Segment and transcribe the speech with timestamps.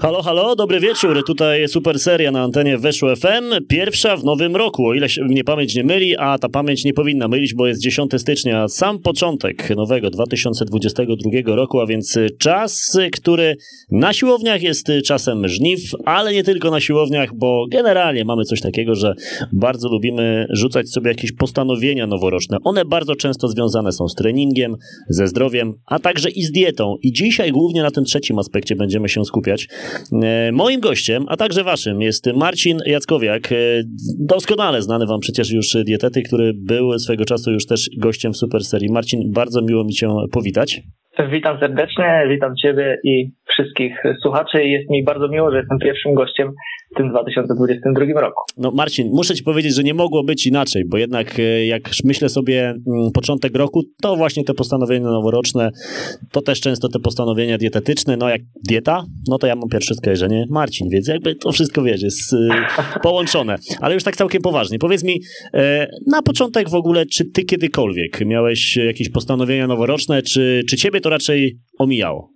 [0.00, 1.24] Halo, halo, dobry wieczór.
[1.26, 3.66] Tutaj super seria na antenie Weszło FM.
[3.68, 7.28] Pierwsza w nowym roku, o ile mnie pamięć nie myli, a ta pamięć nie powinna
[7.28, 13.56] mylić, bo jest 10 stycznia, sam początek nowego 2022 roku, a więc czas, który
[13.90, 18.94] na siłowniach jest czasem żniw, ale nie tylko na siłowniach, bo generalnie mamy coś takiego,
[18.94, 19.14] że
[19.52, 22.56] bardzo lubimy rzucać sobie jakieś postanowienia noworoczne.
[22.64, 24.76] One bardzo często związane są z treningiem,
[25.08, 26.96] ze zdrowiem, a także i z dietą.
[27.02, 29.68] I dzisiaj głównie na tym trzecim aspekcie będziemy się skupiać.
[30.22, 33.56] E, moim gościem, a także waszym jest Marcin Jackowiak, e,
[34.18, 38.64] doskonale znany wam przecież już dietetyk, który był swego czasu już też gościem w Super
[38.64, 38.92] Serii.
[38.92, 40.82] Marcin, bardzo miło mi cię powitać.
[41.26, 44.64] Witam serdecznie, witam Ciebie i wszystkich słuchaczy.
[44.64, 46.52] Jest mi bardzo miło, że jestem pierwszym gościem
[46.94, 48.42] w tym 2022 roku.
[48.56, 52.28] No Marcin, muszę Ci powiedzieć, że nie mogło być inaczej, bo jednak e, jak myślę
[52.28, 55.70] sobie mm, początek roku, to właśnie te postanowienia noworoczne,
[56.32, 60.44] to też często te postanowienia dietetyczne, no jak dieta, no to ja mam pierwsze skojarzenie
[60.50, 62.66] Marcin, więc jakby to wszystko, wiesz, jest e,
[63.02, 63.56] połączone.
[63.80, 65.20] Ale już tak całkiem poważnie, powiedz mi,
[65.54, 71.00] e, na początek w ogóle, czy Ty kiedykolwiek miałeś jakieś postanowienia noworoczne, czy, czy Ciebie
[71.00, 72.28] to raczej omijało?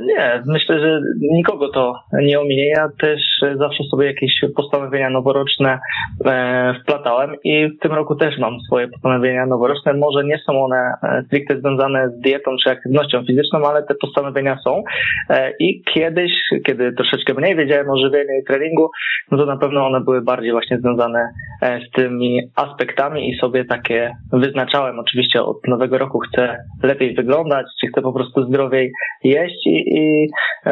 [0.00, 2.68] Nie, myślę, że nikogo to nie ominie.
[2.68, 3.20] Ja też
[3.54, 5.78] zawsze sobie jakieś postanowienia noworoczne
[6.26, 9.92] e, wplatałem i w tym roku też mam swoje postanowienia noworoczne.
[9.92, 14.58] Może nie są one e, stricte związane z dietą czy aktywnością fizyczną, ale te postanowienia
[14.64, 14.82] są.
[15.30, 16.32] E, I kiedyś,
[16.66, 18.90] kiedy troszeczkę mniej wiedziałem o żywieniu i treningu,
[19.30, 21.28] no to na pewno one były bardziej właśnie związane
[21.62, 24.98] z tymi aspektami i sobie takie wyznaczałem.
[24.98, 28.92] Oczywiście od nowego roku chcę lepiej wyglądać, czy chcę po prostu zdrowiej
[29.24, 30.28] jeść i, i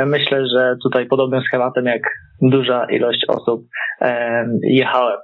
[0.07, 2.03] myślę, że tutaj podobnym schematem jak
[2.43, 3.67] duża ilość osób
[4.63, 5.19] jechałem.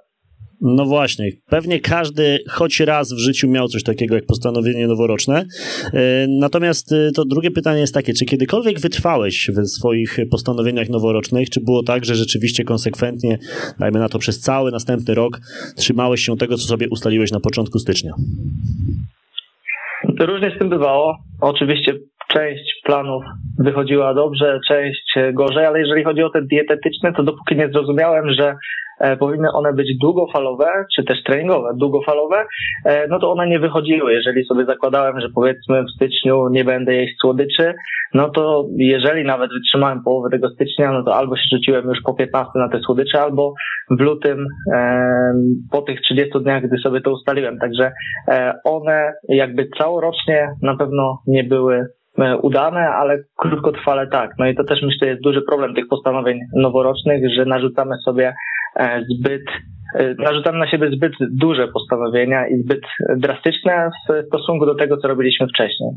[0.60, 5.44] No właśnie, pewnie każdy choć raz w życiu miał coś takiego jak postanowienie noworoczne.
[5.92, 11.50] E, natomiast e, to drugie pytanie jest takie, czy kiedykolwiek wytrwałeś w swoich postanowieniach noworocznych?
[11.50, 13.38] Czy było tak, że rzeczywiście konsekwentnie,
[13.78, 15.40] dajmy na to przez cały następny rok,
[15.76, 18.12] trzymałeś się tego, co sobie ustaliłeś na początku stycznia?
[20.20, 21.16] Różnie z tym bywało.
[21.40, 21.92] Oczywiście
[22.34, 23.24] część planów
[23.58, 28.56] wychodziła dobrze, część gorzej, ale jeżeli chodzi o te dietetyczne, to dopóki nie zrozumiałem, że
[29.00, 32.44] e, powinny one być długofalowe, czy też treningowe, długofalowe,
[32.84, 34.12] e, no to one nie wychodziły.
[34.12, 37.74] Jeżeli sobie zakładałem, że powiedzmy w styczniu nie będę jeść słodyczy,
[38.14, 42.14] no to jeżeli nawet wytrzymałem połowę tego stycznia, no to albo się rzuciłem już po
[42.14, 43.54] 15 na te słodycze, albo
[43.90, 45.32] w lutym e,
[45.70, 47.58] po tych 30 dniach, gdy sobie to ustaliłem.
[47.58, 47.92] Także
[48.64, 52.03] one jakby całorocznie na pewno nie były E,
[52.42, 54.30] udane, ale krótkotrwale tak.
[54.38, 58.34] No i to też myślę jest duży problem tych postanowień noworocznych, że narzucamy sobie
[58.76, 59.42] e, zbyt
[59.94, 62.80] e, narzucamy na siebie zbyt duże postanowienia i zbyt
[63.16, 65.90] drastyczne w stosunku do tego, co robiliśmy wcześniej.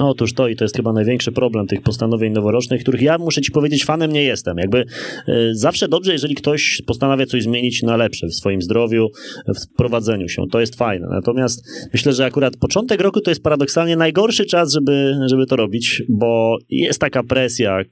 [0.00, 3.52] Otóż to i to jest chyba największy problem tych postanowień noworocznych, których ja muszę ci
[3.52, 4.58] powiedzieć, fanem nie jestem.
[4.58, 4.84] Jakby
[5.28, 9.08] y, zawsze dobrze, jeżeli ktoś postanawia coś zmienić na lepsze w swoim zdrowiu,
[9.48, 10.42] w prowadzeniu się.
[10.52, 11.06] To jest fajne.
[11.10, 16.02] Natomiast myślę, że akurat początek roku to jest paradoksalnie najgorszy czas, żeby, żeby to robić,
[16.08, 17.86] bo jest taka presja y,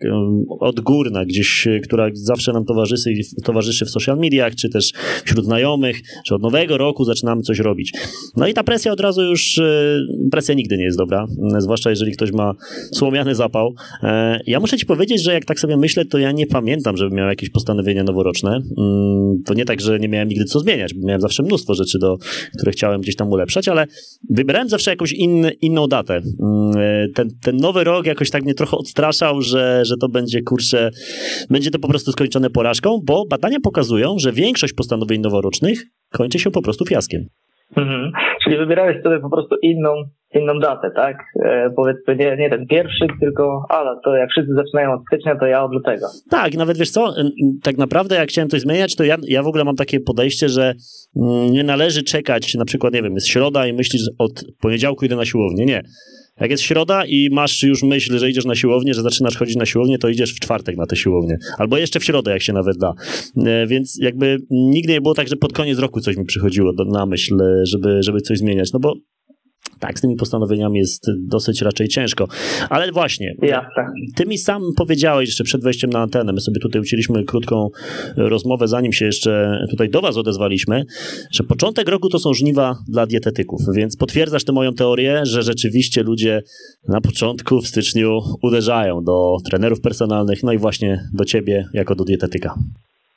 [0.60, 3.10] odgórna gdzieś, która zawsze nam towarzyszy,
[3.44, 4.92] towarzyszy w social mediach, czy też
[5.24, 7.92] wśród znajomych, że od nowego roku zaczynamy coś robić.
[8.36, 11.26] No i ta presja od razu już, y, presja nigdy nie jest dobra,
[11.58, 12.54] zwłaszcza zwłaszcza jeżeli ktoś ma
[12.92, 13.74] słomiany zapał.
[14.02, 17.18] E, ja muszę ci powiedzieć, że jak tak sobie myślę, to ja nie pamiętam, żebym
[17.18, 18.50] miał jakieś postanowienia noworoczne.
[18.78, 21.98] Mm, to nie tak, że nie miałem nigdy co zmieniać, bo miałem zawsze mnóstwo rzeczy,
[21.98, 22.16] do,
[22.58, 23.86] które chciałem gdzieś tam ulepszać, ale
[24.30, 26.14] wybierałem zawsze jakąś inny, inną datę.
[26.14, 30.42] Mm, e, ten, ten nowy rok jakoś tak mnie trochę odstraszał, że, że to będzie,
[30.42, 30.90] kurczę,
[31.50, 36.50] będzie to po prostu skończone porażką, bo badania pokazują, że większość postanowień noworocznych kończy się
[36.50, 37.26] po prostu fiaskiem.
[37.76, 38.12] Mhm.
[38.44, 39.94] Czyli wybierałeś sobie po prostu inną,
[40.34, 41.16] inną datę, tak?
[41.44, 45.46] E, powiedzmy nie, nie ten pierwszy, tylko ale to jak wszyscy zaczynają od stycznia, to
[45.46, 46.06] ja od lutego.
[46.30, 47.14] Tak, nawet wiesz co,
[47.62, 50.74] tak naprawdę jak chciałem coś zmieniać, to ja, ja w ogóle mam takie podejście, że
[51.16, 55.16] mm, nie należy czekać, na przykład, nie wiem, jest środa i myślisz, od poniedziałku idę
[55.16, 55.64] na siłownię.
[55.64, 55.82] Nie.
[56.42, 59.66] Jak jest środa i masz już myśl, że idziesz na siłownię, że zaczynasz chodzić na
[59.66, 61.38] siłownię, to idziesz w czwartek na tę siłownię.
[61.58, 62.92] Albo jeszcze w środę, jak się nawet da.
[63.46, 66.84] E, więc jakby nigdy nie było tak, że pod koniec roku coś mi przychodziło do,
[66.84, 68.72] na myśl, żeby, żeby coś zmieniać.
[68.72, 68.94] No bo
[69.82, 72.28] tak, z tymi postanowieniami jest dosyć raczej ciężko.
[72.70, 73.84] Ale właśnie, Jasne.
[74.16, 77.68] ty mi sam powiedziałeś jeszcze przed wejściem na antenę, my sobie tutaj ucięliśmy krótką
[78.16, 80.84] rozmowę, zanim się jeszcze tutaj do was odezwaliśmy,
[81.32, 86.02] że początek roku to są żniwa dla dietetyków, więc potwierdzasz tę moją teorię, że rzeczywiście
[86.02, 86.42] ludzie
[86.88, 92.04] na początku w styczniu uderzają do trenerów personalnych, no i właśnie do ciebie jako do
[92.04, 92.54] dietetyka.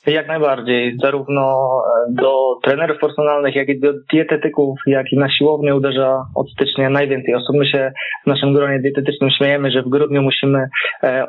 [0.07, 0.97] Jak najbardziej.
[1.03, 1.67] Zarówno
[2.09, 7.35] do trenerów personalnych, jak i do dietetyków, jak i na siłownię uderza od stycznia najwięcej
[7.35, 7.55] osób.
[7.55, 7.91] My się
[8.23, 10.67] w naszym gronie dietetycznym śmiejemy, że w grudniu musimy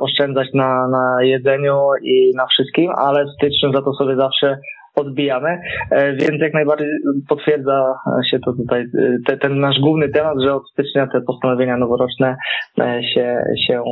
[0.00, 4.58] oszczędzać na, na jedzeniu i na wszystkim, ale w styczniu za to sobie zawsze
[4.96, 5.58] odbijamy,
[5.90, 6.88] e, więc jak najbardziej
[7.28, 7.94] potwierdza
[8.30, 12.36] się to tutaj e, te, ten nasz główny temat, że od stycznia te postanowienia noworoczne
[12.80, 13.82] e, się, się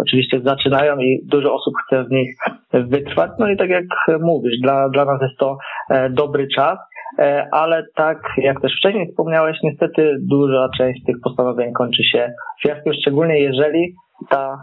[0.00, 2.36] oczywiście zaczynają i dużo osób chce w nich
[2.72, 3.30] wytrwać.
[3.38, 3.84] No i tak jak
[4.20, 5.58] mówisz, dla, dla nas jest to
[6.10, 6.78] dobry czas
[7.52, 12.32] ale tak jak też wcześniej wspomniałeś, niestety duża część tych postanowień kończy się
[12.62, 13.94] fiaskiem, szczególnie jeżeli
[14.30, 14.58] ta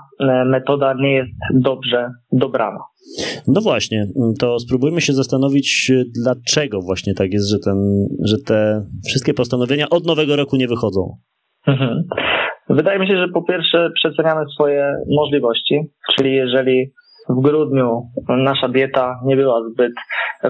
[0.45, 2.80] metoda nie jest dobrze dobrana.
[3.48, 4.06] No właśnie,
[4.40, 5.92] to spróbujmy się zastanowić,
[6.24, 11.18] dlaczego właśnie tak jest, że, ten, że te wszystkie postanowienia od nowego roku nie wychodzą.
[11.68, 12.04] Mhm.
[12.70, 15.80] Wydaje mi się, że po pierwsze przeceniamy swoje możliwości,
[16.16, 16.92] czyli jeżeli
[17.30, 19.94] w grudniu nasza dieta nie była zbyt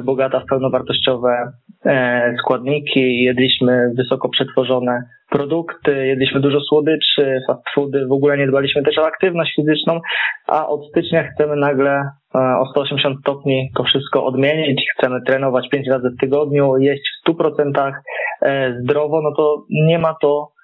[0.04, 1.52] bogata w pełnowartościowe
[1.86, 8.84] e, składniki, jedliśmy wysoko przetworzone produkty, jedliśmy dużo słodyczy, fast foody, w ogóle nie dbaliśmy
[8.84, 10.00] też o aktywność fizyczną,
[10.48, 15.88] a od stycznia chcemy nagle e, o 180 stopni to wszystko odmienić, chcemy trenować 5
[15.88, 17.92] razy w tygodniu, jeść w 100%
[18.42, 20.59] e, zdrowo, no to nie ma to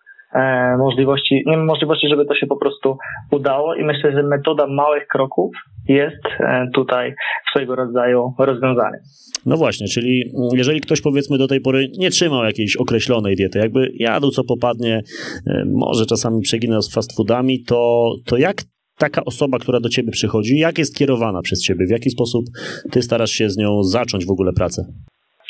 [0.78, 2.98] możliwości, nie ma możliwości, żeby to się po prostu
[3.32, 5.52] udało i myślę, że metoda małych kroków
[5.88, 7.14] jest e, tutaj
[7.52, 9.00] swojego rodzaju rozwiązaniem.
[9.46, 10.24] No właśnie, czyli
[10.54, 15.02] jeżeli ktoś powiedzmy do tej pory nie trzymał jakiejś określonej diety, jakby jadł co popadnie,
[15.48, 18.56] e, może czasami przeginał z fast foodami, to, to jak
[18.98, 21.86] taka osoba, która do ciebie przychodzi, jak jest kierowana przez ciebie?
[21.86, 22.46] W jaki sposób
[22.92, 24.86] ty starasz się z nią zacząć w ogóle pracę?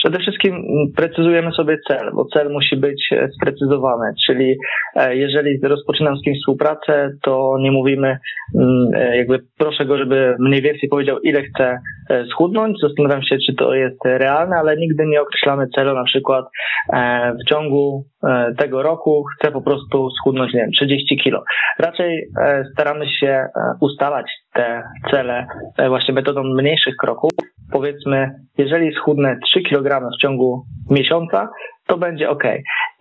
[0.06, 0.66] Przede wszystkim
[0.96, 4.56] precyzujemy sobie cel, bo cel musi być e, sprecyzowany, czyli
[4.96, 8.18] e, jeżeli rozpoczynam z kimś współpracę, to nie mówimy
[8.56, 11.80] mm, e, jakby proszę go, żeby mniej więcej powiedział ile chce
[12.32, 16.46] schudnąć, zastanawiam się, czy to jest realne, ale nigdy nie określamy celu, na przykład
[17.42, 18.06] w ciągu
[18.58, 21.44] tego roku chcę po prostu schudnąć, nie wiem, 30 kilo.
[21.80, 22.28] Raczej
[22.74, 23.46] staramy się
[23.82, 25.46] ustalać te cele
[25.90, 27.32] właśnie metodą mniejszych kroków,
[27.72, 31.50] powiedzmy, jeżeli schudnę 3 kg w ciągu miesiąca,
[31.88, 32.44] to będzie ok.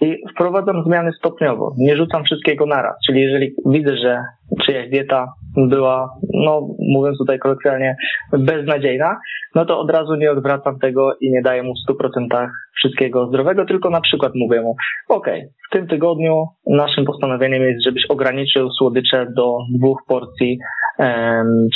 [0.00, 1.74] I wprowadzam zmiany stopniowo.
[1.78, 2.94] Nie rzucam wszystkiego naraz.
[3.06, 4.24] Czyli jeżeli widzę, że
[4.62, 5.26] czyjaś dieta
[5.56, 7.96] była, no mówiąc tutaj kolokwialnie,
[8.32, 9.16] beznadziejna,
[9.54, 12.46] no to od razu nie odwracam tego i nie daję mu w 100%
[12.78, 14.76] wszystkiego zdrowego, tylko na przykład mówię mu,
[15.08, 15.26] ok,
[15.68, 20.58] w tym tygodniu naszym postanowieniem jest, żebyś ograniczył słodycze do dwóch porcji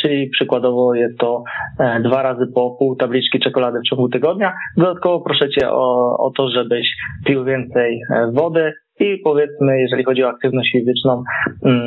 [0.00, 1.42] czyli przykładowo jest to
[1.78, 4.54] e, dwa razy po pół tabliczki czekolady w ciągu tygodnia.
[4.76, 6.86] Dodatkowo proszę Cię o, o to, żebyś
[7.26, 11.22] pił więcej e, wody, i powiedzmy, jeżeli chodzi o aktywność fizyczną,
[11.64, 11.82] mm,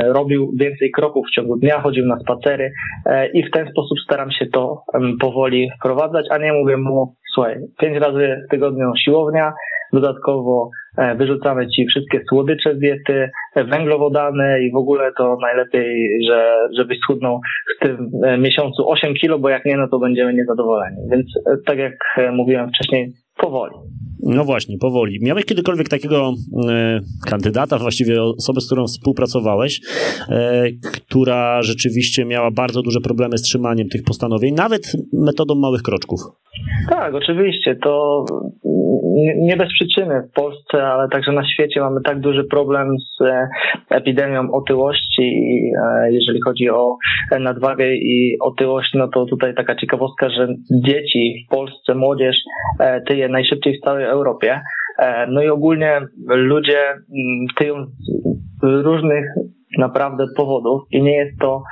[0.00, 2.72] e, robił więcej kroków w ciągu dnia, chodził na spacery
[3.34, 4.82] i w ten sposób staram się to
[5.20, 9.52] powoli wprowadzać, a nie mówię mu, słuchaj, pięć razy w tygodniu siłownia,
[9.92, 16.56] dodatkowo E, wyrzucamy ci wszystkie słodycze z diety, węglowodany i w ogóle to najlepiej, że,
[16.76, 17.40] żebyś schudnął
[17.76, 20.96] w tym e, miesiącu 8 kilo, bo jak nie, no to będziemy niezadowoleni.
[21.10, 21.94] Więc e, tak jak
[22.32, 23.74] mówiłem wcześniej, powoli.
[24.26, 25.18] No właśnie, powoli.
[25.22, 26.34] Miałeś kiedykolwiek takiego
[26.68, 29.80] e, kandydata, właściwie osobę, z którą współpracowałeś,
[30.28, 36.20] e, która rzeczywiście miała bardzo duże problemy z trzymaniem tych postanowień, nawet metodą małych kroczków?
[36.88, 37.76] Tak, oczywiście.
[37.76, 38.24] To
[39.36, 40.34] nie bez przyczyny w
[40.74, 43.48] Polsce, ale także na świecie mamy tak duży problem z e,
[43.90, 45.22] epidemią otyłości.
[45.82, 46.96] E, jeżeli chodzi o
[47.40, 50.48] nadwagę i otyłość, no to tutaj taka ciekawostka, że
[50.84, 52.36] dzieci w Polsce, młodzież
[52.80, 54.60] e, tyje najszybciej w całej Europie.
[55.28, 57.74] No i ogólnie ludzie mm, tyją
[58.62, 59.24] z różnych
[59.78, 61.62] naprawdę powodów i nie jest to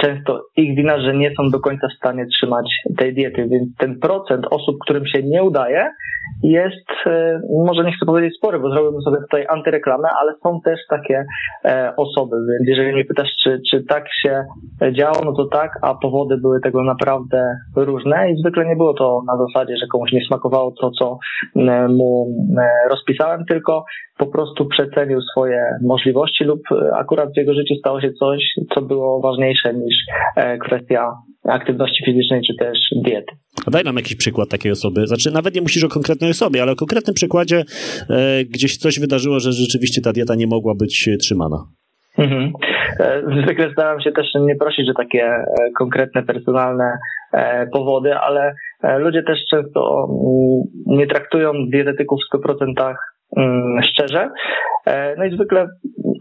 [0.00, 2.66] często ich wina, że nie są do końca w stanie trzymać
[2.98, 5.90] tej diety, więc ten procent osób, którym się nie udaje,
[6.42, 10.80] jest, e, może nie chcę powiedzieć spory, bo zrobiłbym sobie tutaj antyreklamę, ale są też
[10.90, 11.24] takie
[11.64, 14.44] e, osoby, więc jeżeli mnie pytasz, czy, czy tak się
[14.92, 19.22] działo, no to tak, a powody były tego naprawdę różne i zwykle nie było to
[19.26, 21.18] na zasadzie, że komuś nie smakowało to, co
[21.88, 22.26] mu
[22.90, 23.84] rozpisałem, tylko
[24.18, 26.60] po prostu przecenił swoje możliwości lub
[26.94, 28.42] akurat w jego życiu stało się coś,
[28.74, 29.94] co było ważniejsze niż
[30.36, 31.12] e, kwestia
[31.48, 33.36] aktywności fizycznej czy też diety.
[33.66, 35.06] A daj nam jakiś przykład takiej osoby.
[35.06, 37.64] Znaczy, nawet nie musisz o konkretnej osobie, ale o konkretnym przykładzie
[38.10, 41.56] e, gdzieś coś wydarzyło, że rzeczywiście ta dieta nie mogła być trzymana.
[42.18, 42.52] Mhm.
[43.00, 45.44] E, zwykle staram się też nie prosić o takie e,
[45.78, 46.98] konkretne, personalne
[47.72, 48.54] powody, ale
[48.98, 52.96] ludzie też często mm, nie traktują dietetyków w 100% Mm,
[53.82, 54.30] szczerze.
[54.86, 55.68] E, no i zwykle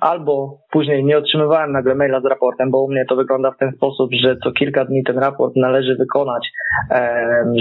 [0.01, 3.71] albo później nie otrzymywałem nagle maila z raportem, bo u mnie to wygląda w ten
[3.71, 6.51] sposób, że co kilka dni ten raport należy wykonać,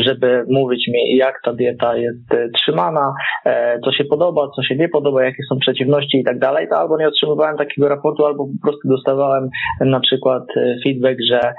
[0.05, 3.15] żeby mówić mi, jak ta dieta jest e, trzymana,
[3.47, 6.77] e, co się podoba, co się nie podoba, jakie są przeciwności i tak dalej, to
[6.77, 9.49] albo nie otrzymywałem takiego raportu, albo po prostu dostawałem
[9.81, 11.55] na przykład e, feedback, że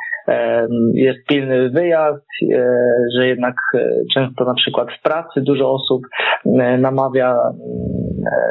[0.94, 2.26] jest pilny wyjazd,
[3.16, 3.56] że jednak
[4.14, 6.02] często na przykład w pracy dużo osób
[6.78, 7.38] namawia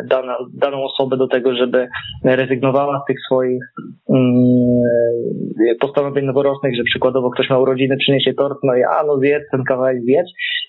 [0.09, 1.89] daną, daną osobę do tego, żeby
[2.25, 3.63] rezygnowała z tych swoich
[5.81, 9.65] postanowień noworocznych, że przykładowo ktoś ma urodziny, przyniesie tort, no i a no zjedz ten
[9.65, 10.27] kawałek zjedz.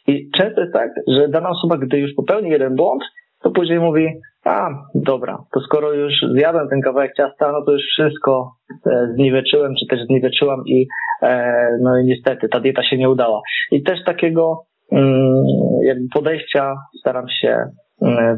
[0.07, 3.03] I często jest tak, że dana osoba, gdy już popełni jeden błąd,
[3.43, 4.07] to później mówi,
[4.45, 8.51] a dobra, to skoro już zjadłem ten kawałek ciasta, no to już wszystko
[8.85, 10.87] e, zniweczyłem, czy też zniweczyłam i
[11.21, 13.41] e, no i niestety ta dieta się nie udała.
[13.71, 15.43] I też takiego mm,
[15.83, 17.69] jakby podejścia staram się mm,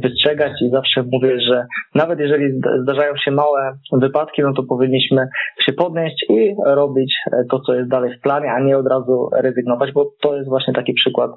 [0.03, 2.45] wystrzegać i zawsze mówię, że nawet jeżeli
[2.83, 5.27] zdarzają się małe wypadki, no to powinniśmy
[5.65, 9.29] się podnieść i robić e, to, co jest dalej w planie, a nie od razu
[9.43, 11.31] rezygnować, bo to jest właśnie taki przykład,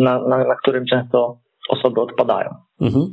[0.00, 2.48] na, na, na którym często osoby odpadają.
[2.80, 3.04] Mhm.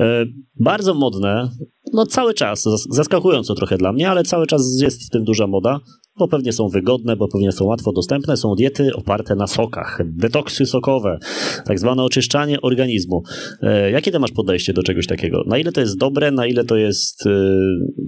[0.00, 0.24] E,
[0.60, 1.48] bardzo modne,
[1.92, 5.78] no cały czas, zaskakująco trochę dla mnie, ale cały czas jest w tym duża moda,
[6.18, 10.66] bo pewnie są wygodne, bo pewnie są łatwo dostępne, są diety oparte na sokach, detoksy
[10.66, 11.18] sokowe,
[11.66, 13.22] tak zwane oczyszczanie organizmu.
[13.62, 15.42] E, jakie ty masz podejście do czegoś takiego?
[15.46, 17.30] Na ile to jest dobre, na ile to jest, e,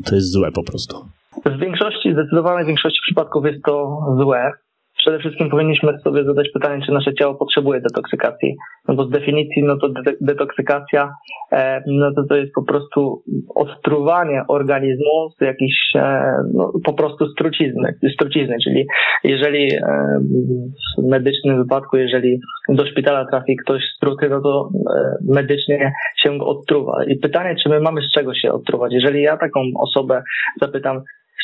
[0.05, 0.97] to jest złe po prostu?
[1.47, 4.53] W większości, zdecydowanej większości przypadków jest to złe
[5.07, 8.57] przede wszystkim powinniśmy sobie zadać pytanie, czy nasze ciało potrzebuje detoksykacji.
[8.89, 9.89] No bo z definicji, no to
[10.21, 11.11] detoksykacja,
[11.53, 13.23] e, no to to jest po prostu
[13.55, 18.87] odtruwanie organizmu z jakiejś, e, no, po prostu strucizny, strucizny, czyli
[19.25, 19.81] jeżeli e,
[20.99, 24.71] w medycznym wypadku, jeżeli do szpitala trafi ktoś struty, no to
[25.35, 27.05] medycznie się go odtruwa.
[27.05, 28.93] I pytanie, czy my mamy z czego się odtruwać?
[28.93, 30.23] Jeżeli ja taką osobę
[30.61, 31.03] zapytam,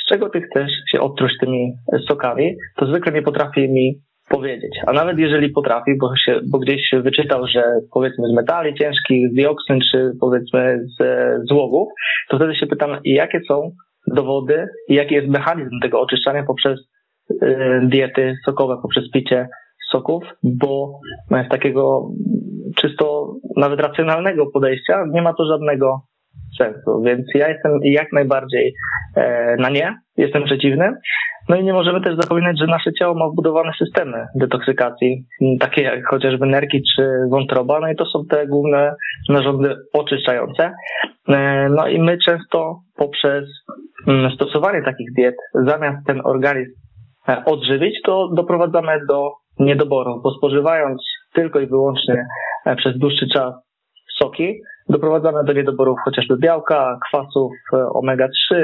[0.09, 1.73] czego ty chcesz się odtruć tymi
[2.09, 3.95] sokami, to zwykle nie potrafi mi
[4.29, 4.73] powiedzieć.
[4.87, 9.35] A nawet jeżeli potrafi, bo, się, bo gdzieś wyczytał, że powiedzmy z metali ciężkich, z
[9.35, 11.03] dioksyn, czy powiedzmy z,
[11.49, 11.89] z łogów,
[12.29, 13.71] to wtedy się pytam, jakie są
[14.07, 16.81] dowody i jaki jest mechanizm tego oczyszczania poprzez
[17.31, 19.49] y, diety sokowe, poprzez picie
[19.91, 21.01] soków, bo
[21.47, 22.09] z takiego
[22.77, 26.01] czysto nawet racjonalnego podejścia nie ma to żadnego
[26.59, 27.03] sensu.
[27.03, 28.75] Więc ja jestem jak najbardziej
[29.17, 30.93] e, na nie, jestem przeciwny.
[31.49, 35.25] No i nie możemy też zapominać, że nasze ciało ma wbudowane systemy detoksykacji,
[35.61, 38.95] takie jak chociażby nerki czy wątroba, no i to są te główne
[39.29, 40.73] narządy oczyszczające.
[41.29, 43.45] E, no i my często poprzez
[44.09, 46.73] mm, stosowanie takich diet, zamiast ten organizm
[47.29, 51.03] e, odżywić, to doprowadzamy do niedoborów, bo spożywając
[51.35, 52.27] tylko i wyłącznie
[52.77, 53.55] przez dłuższy czas
[54.19, 54.55] soki,
[54.89, 58.57] doprowadzane do niedoborów chociażby białka, kwasów e, omega-3,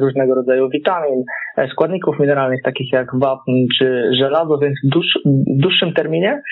[0.00, 1.22] różnego rodzaju witamin,
[1.56, 5.06] e, składników mineralnych takich jak wapń czy żelazo, więc w, dłuż,
[5.58, 6.42] w dłuższym terminie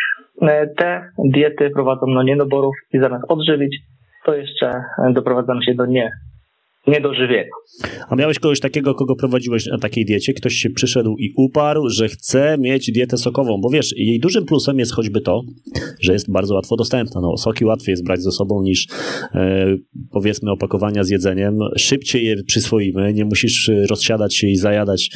[0.43, 3.77] e, te diety prowadzą do niedoborów i zamiast odżywić,
[4.25, 6.11] to jeszcze doprowadzamy się do nie
[6.87, 7.51] niedożywienia.
[8.09, 10.33] A miałeś kogoś takiego, kogo prowadziłeś na takiej diecie?
[10.33, 14.79] Ktoś się przyszedł i uparł, że chce mieć dietę sokową, bo wiesz, jej dużym plusem
[14.79, 15.43] jest choćby to,
[16.01, 17.21] że jest bardzo łatwo dostępna.
[17.21, 18.87] No, soki łatwiej jest brać ze sobą niż
[19.35, 19.67] e,
[20.11, 21.59] powiedzmy opakowania z jedzeniem.
[21.77, 25.11] Szybciej je przyswoimy, nie musisz rozsiadać się i zajadać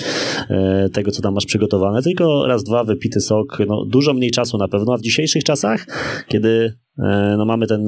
[0.51, 4.59] e, tego, co tam masz przygotowane, tylko raz, dwa wypity sok, no, dużo mniej czasu
[4.59, 5.87] na pewno, a w dzisiejszych czasach,
[6.29, 7.87] kiedy e, no, mamy ten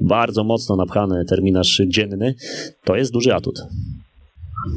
[0.00, 2.34] bardzo mocno napchany terminarz dzienny,
[2.84, 3.62] to jest duży atut.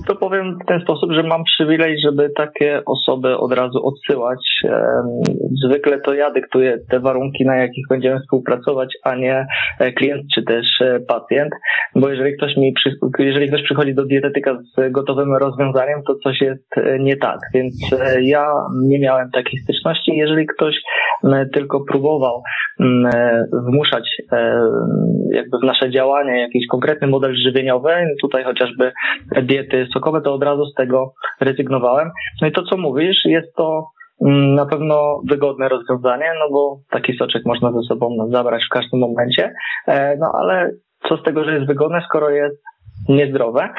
[0.08, 4.40] To powiem w ten sposób, że mam przywilej, żeby takie osoby od razu odsyłać.
[5.66, 9.46] Zwykle to ja dyktuję te warunki, na jakich będziemy współpracować, a nie
[9.80, 11.54] e, klient czy też e, pacjent,
[11.96, 12.74] bo jeżeli ktoś mi,
[13.20, 17.40] jeżeli ktoś przychodzi do dietetyka z gotowym rozwiązaniem, to coś jest e, nie tak.
[17.54, 18.46] Więc ja
[18.84, 20.12] nie miałem takiej styczności.
[20.16, 20.76] Jeżeli ktoś
[21.54, 22.42] tylko próbował
[23.68, 24.22] wmuszać
[25.32, 27.90] jakby w nasze działanie jakiś konkretny model żywieniowy,
[28.22, 28.92] tutaj chociażby
[29.44, 32.12] diety sokowe, to od razu z tego rezygnowałem.
[32.42, 33.86] No i to, co mówisz, jest to
[34.26, 39.00] mm, na pewno wygodne rozwiązanie, no bo taki soczek można ze sobą zabrać w każdym
[39.00, 39.54] momencie,
[39.88, 40.72] e, no ale
[41.10, 42.64] co z tego, że jest wygodne, skoro jest
[43.10, 43.70] niezdrowe.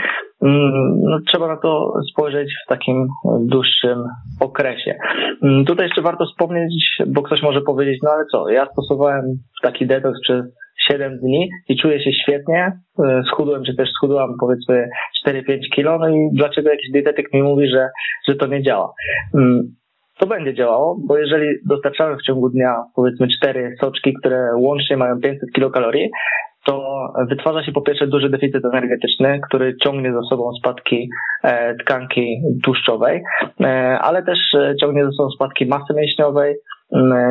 [0.42, 3.08] Mm, no, trzeba na to spojrzeć w takim
[3.40, 4.04] dłuższym
[4.40, 4.98] okresie.
[5.42, 9.24] Mm, tutaj jeszcze warto wspomnieć, bo ktoś może powiedzieć, no ale co, ja stosowałem
[9.62, 10.44] taki detoks przez
[10.90, 12.72] 7 dni i czuję się świetnie.
[12.98, 14.88] E, schudłem, czy też schudłam powiedzmy
[15.26, 17.88] 4-5 kilo, no i dlaczego jakiś dietetyk mi mówi, że,
[18.28, 18.92] że to nie działa?
[19.34, 19.74] Mm,
[20.18, 25.20] to będzie działało, bo jeżeli dostarczamy w ciągu dnia powiedzmy 4 soczki, które łącznie mają
[25.20, 26.10] 500 kilokalorii,
[26.64, 31.08] to wytwarza się po pierwsze duży deficyt energetyczny, który ciągnie za sobą spadki
[31.44, 33.22] e, tkanki tłuszczowej,
[33.60, 34.38] e, ale też
[34.80, 36.54] ciągnie za sobą spadki masy mięśniowej,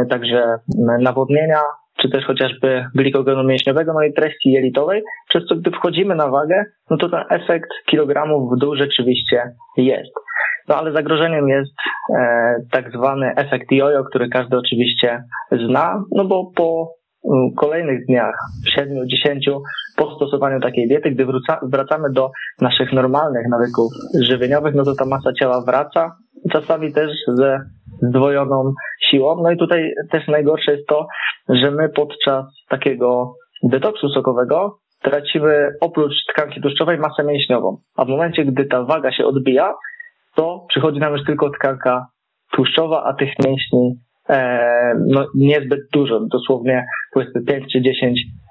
[0.09, 0.55] także
[1.01, 1.59] nawodnienia,
[2.01, 6.65] czy też chociażby glikogenu mięśniowego, no i treści jelitowej, przez co gdy wchodzimy na wagę,
[6.89, 9.41] no to ten efekt kilogramów w dół rzeczywiście
[9.77, 10.13] jest.
[10.67, 11.73] No ale zagrożeniem jest
[12.15, 16.93] e, tak zwany efekt jojo, który każdy oczywiście zna, no bo po
[17.57, 18.35] kolejnych dniach,
[18.77, 19.59] 7-10
[19.97, 25.05] po stosowaniu takiej diety, gdy wróca, wracamy do naszych normalnych nawyków żywieniowych, no to ta
[25.05, 26.15] masa ciała wraca,
[26.51, 27.59] czasami też ze
[28.01, 28.73] zdwojoną
[29.09, 29.35] siłą.
[29.43, 31.07] No i tutaj też najgorsze jest to,
[31.49, 37.77] że my podczas takiego detoksu sokowego tracimy oprócz tkanki tłuszczowej masę mięśniową.
[37.97, 39.73] A w momencie, gdy ta waga się odbija,
[40.35, 42.07] to przychodzi nam już tylko tkanka
[42.51, 43.95] tłuszczowa, a tych mięśni
[45.07, 48.42] no, niezbyt dużo, dosłownie powiedzmy 5 czy 10 procent, e,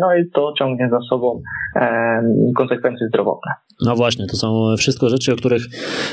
[0.00, 1.40] no i to ciągnie za sobą
[1.76, 2.22] e,
[2.56, 3.52] konsekwencje zdrowotne.
[3.80, 5.62] No właśnie, to są wszystko rzeczy, o których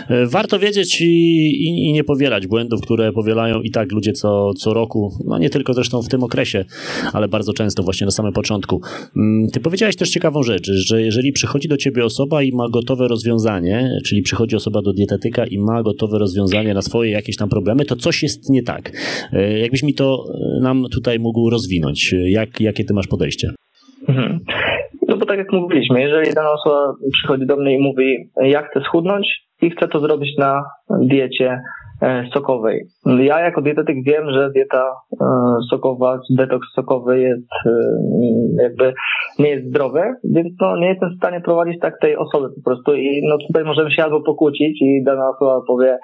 [0.09, 4.53] e, warto wiedzieć i, i, i, nie powielać błędów, które powielają i tak ludzie co,
[4.53, 6.65] co roku, no nie tylko zresztą w tym okresie,
[7.13, 8.81] ale bardzo często właśnie na samym początku.
[9.17, 13.07] Mm, ty powiedziałeś też ciekawą rzecz, że jeżeli przychodzi do ciebie osoba i ma gotowe
[13.07, 17.85] rozwiązanie, czyli przychodzi osoba do dietetyka i ma gotowe rozwiązanie na swoje jakieś tam problemy,
[17.85, 18.91] to coś jest nie tak.
[19.61, 20.25] Jakbyś mi to
[20.61, 23.47] nam tutaj mógł rozwinąć, jak, jakie ty masz podejście?
[24.07, 24.39] Mhm.
[25.07, 28.81] No bo tak jak mówiliśmy, jeżeli dana osoba przychodzi do mnie i mówi, jak chcę
[28.81, 29.27] schudnąć
[29.61, 30.63] i chcę to zrobić na
[31.01, 31.61] diecie
[32.33, 32.85] sokowej.
[33.05, 35.25] Ja jako dietetyk wiem, że dieta e,
[35.69, 37.71] sokowa, detoks sokowy jest e,
[38.63, 38.93] jakby
[39.39, 42.95] nie jest zdrowy, więc no nie jestem w stanie prowadzić tak tej osoby po prostu
[42.95, 45.97] i no tutaj możemy się albo pokłócić i dana osoba powie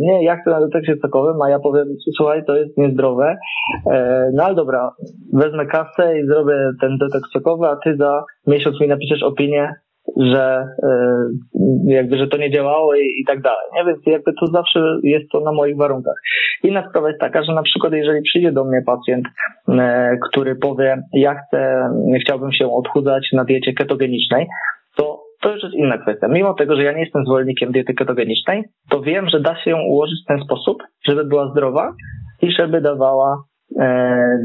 [0.00, 3.36] nie, ja chcę na detoksie sokowym, a ja powiem słuchaj, to jest niezdrowe,
[4.34, 4.90] no ale dobra,
[5.32, 9.74] wezmę kasę i zrobię ten detoks sokowy, a ty za miesiąc mi napiszesz opinię,
[10.16, 10.90] że e,
[11.86, 13.84] jakby, że to nie działało i, i tak dalej, nie?
[13.84, 16.14] Więc jakby to zawsze jest to na moich warunkach.
[16.62, 19.26] Inna sprawa jest taka, że na przykład jeżeli przyjdzie do mnie pacjent,
[19.68, 24.46] e, który powie, ja chcę, chciałbym się odchudzać na diecie ketogenicznej,
[24.96, 26.28] to to już jest inna kwestia.
[26.28, 29.80] Mimo tego, że ja nie jestem zwolennikiem diety ketogenicznej, to wiem, że da się ją
[29.80, 31.94] ułożyć w ten sposób, żeby była zdrowa
[32.42, 33.36] i żeby dawała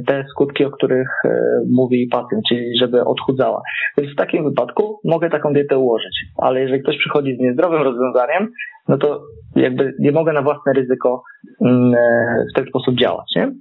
[0.08, 1.30] te skutki, o których e,
[1.72, 3.62] mówi pacjent, czyli żeby odchudzała.
[3.98, 8.52] Więc w takim wypadku mogę taką dietę ułożyć, ale jeżeli ktoś przychodzi z niezdrowym rozwiązaniem,
[8.88, 9.22] no to
[9.56, 11.24] jakby nie mogę na własne ryzyko
[11.62, 13.52] mm, e, w ten sposób działać, nie?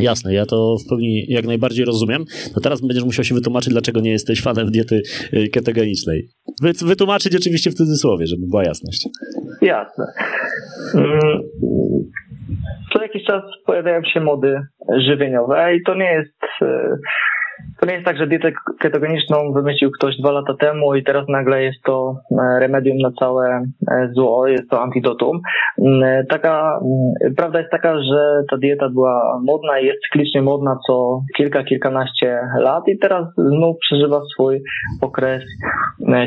[0.00, 2.24] Jasne, ja to w pełni jak najbardziej rozumiem.
[2.56, 5.02] No teraz będziesz musiał się wytłumaczyć, dlaczego nie jesteś fanem diety
[5.52, 6.28] ketogenicznej.
[6.86, 9.08] Wytłumaczyć oczywiście w cudzysłowie, żeby była jasność.
[9.62, 10.04] Jasne.
[10.94, 11.42] Mm,
[12.92, 14.60] co jakiś czas pojawiają się mody
[15.08, 16.96] żywieniowe i to nie jest e,
[17.82, 21.62] to nie jest tak, że dietę ketogeniczną wymyślił ktoś dwa lata temu i teraz nagle
[21.62, 25.40] jest to e, remedium na całe e, zło, jest to antidotum.
[25.78, 30.78] Mm, taka, mm, prawda jest taka, że ta dieta była modna i jest cyklicznie modna
[30.86, 34.62] co kilka, kilkanaście lat i teraz znów przeżywa swój
[35.00, 35.42] okres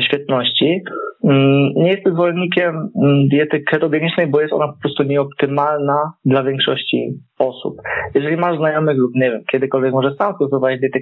[0.06, 0.82] świetności.
[1.24, 2.88] Mm, nie jestem zwolennikiem
[3.30, 7.74] diety ketogenicznej, bo jest ona po prostu nieoptymalna dla większości osób.
[8.14, 11.00] Jeżeli masz znajomych lub nie wiem, kiedykolwiek może sam stosować dietę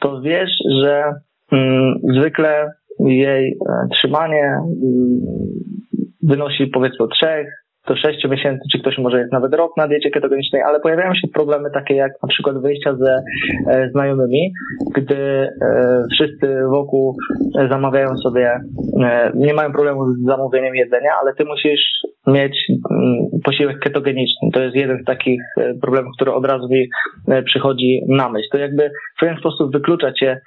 [0.00, 0.50] to wiesz,
[0.82, 1.04] że
[1.52, 5.20] mm, zwykle jej e, trzymanie mm,
[6.22, 7.26] wynosi powiedzmy od 3
[7.88, 11.28] do 6 miesięcy, czy ktoś może jest nawet rok na diecie ketogenicznej, ale pojawiają się
[11.34, 13.22] problemy takie jak na przykład wyjścia ze
[13.70, 14.52] e, znajomymi,
[14.94, 15.48] gdy e,
[16.12, 17.16] wszyscy wokół
[17.70, 18.60] zamawiają sobie,
[19.02, 21.80] e, nie mają problemu z zamówieniem jedzenia, ale ty musisz
[22.26, 22.56] mieć
[22.90, 24.50] mm, posiłek ketogeniczny.
[24.52, 25.40] To jest jeden z takich
[25.80, 26.88] problemów, który od razu mi
[27.44, 28.48] przychodzi na myśl.
[28.52, 30.40] To jakby w pewien sposób wyklucza cię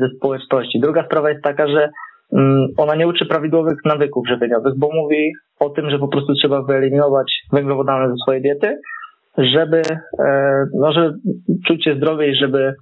[0.00, 0.80] ze społeczności.
[0.80, 1.88] Druga sprawa jest taka, że
[2.76, 7.32] ona nie uczy prawidłowych nawyków żywieniowych, bo mówi o tym, że po prostu trzeba wyeliminować
[7.52, 8.78] węglowodany ze swojej diety,
[9.38, 9.82] żeby,
[10.18, 11.14] e, no, żeby
[11.66, 12.74] czuć się zdrowiej, żeby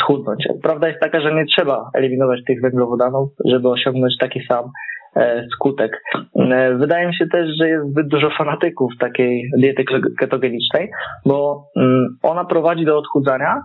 [0.00, 0.44] schudnąć.
[0.62, 4.70] Prawda jest taka, że nie trzeba eliminować tych węglowodanów, żeby osiągnąć taki sam
[5.16, 6.02] e, skutek.
[6.36, 9.84] E, wydaje mi się też, że jest zbyt dużo fanatyków takiej diety
[10.18, 10.90] ketogenicznej,
[11.26, 13.60] bo mm, ona prowadzi do odchudzania,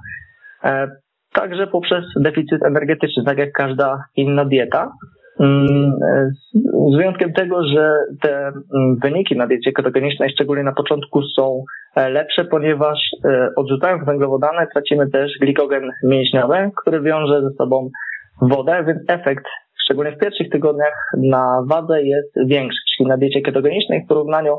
[1.34, 4.92] także poprzez deficyt energetyczny, tak jak każda inna dieta.
[5.40, 5.92] Mm,
[6.94, 11.64] z wyjątkiem tego, że te mm, wyniki na diecie ketogenicznej, szczególnie na początku, są
[11.96, 17.90] e, lepsze, ponieważ e, odrzucając węglowodany tracimy też glikogen mięśniowy, który wiąże ze sobą
[18.42, 19.46] wodę, więc efekt,
[19.84, 22.80] szczególnie w pierwszych tygodniach, na wadze jest większy.
[22.98, 24.58] Czyli na diecie ketogenicznej w porównaniu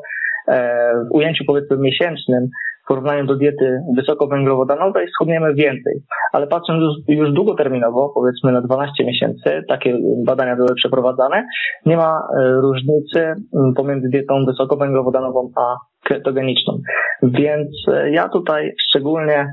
[0.49, 2.49] e, w ujęciu powiedzmy miesięcznym
[2.85, 6.03] w porównaniu do diety wysokowęglowodanowej schudniemy więcej.
[6.33, 11.47] Ale patrząc już, już długoterminowo, powiedzmy na 12 miesięcy, takie badania były przeprowadzane,
[11.87, 13.35] nie ma e, różnicy
[13.77, 16.79] pomiędzy dietą wysokowęglowodanową a ketogeniczną.
[17.23, 19.49] Więc e, ja tutaj szczególnie e,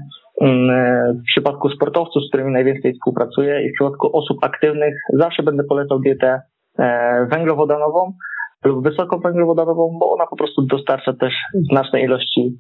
[1.14, 6.00] w przypadku sportowców, z którymi najwięcej współpracuję i w przypadku osób aktywnych zawsze będę polecał
[6.00, 6.42] dietę
[7.32, 8.14] węglowodanową
[8.66, 11.34] lub wysokowęglowodanową, bo ona po prostu dostarcza też
[11.72, 12.60] znacznej ilości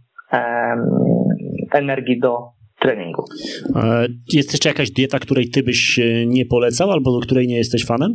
[1.74, 2.38] energii do
[2.80, 3.24] treningu.
[4.34, 8.12] Jest jeszcze jakaś dieta, której ty byś nie polecał albo do której nie jesteś fanem?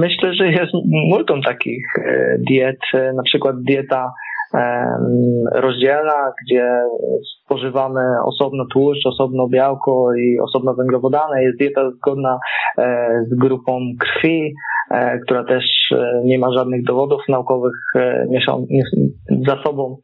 [0.00, 0.72] Myślę, że jest
[1.10, 4.12] multum takich e, diet, e, na przykład dieta
[5.54, 6.68] rozdzielna, gdzie
[7.44, 11.42] spożywamy osobno tłuszcz, osobno białko i osobno węglowodany.
[11.42, 12.38] Jest dieta zgodna
[12.78, 14.77] e, z grupą krwi, E,
[15.24, 18.26] która też e, nie ma żadnych dowodów naukowych e,
[19.46, 19.96] za sobą.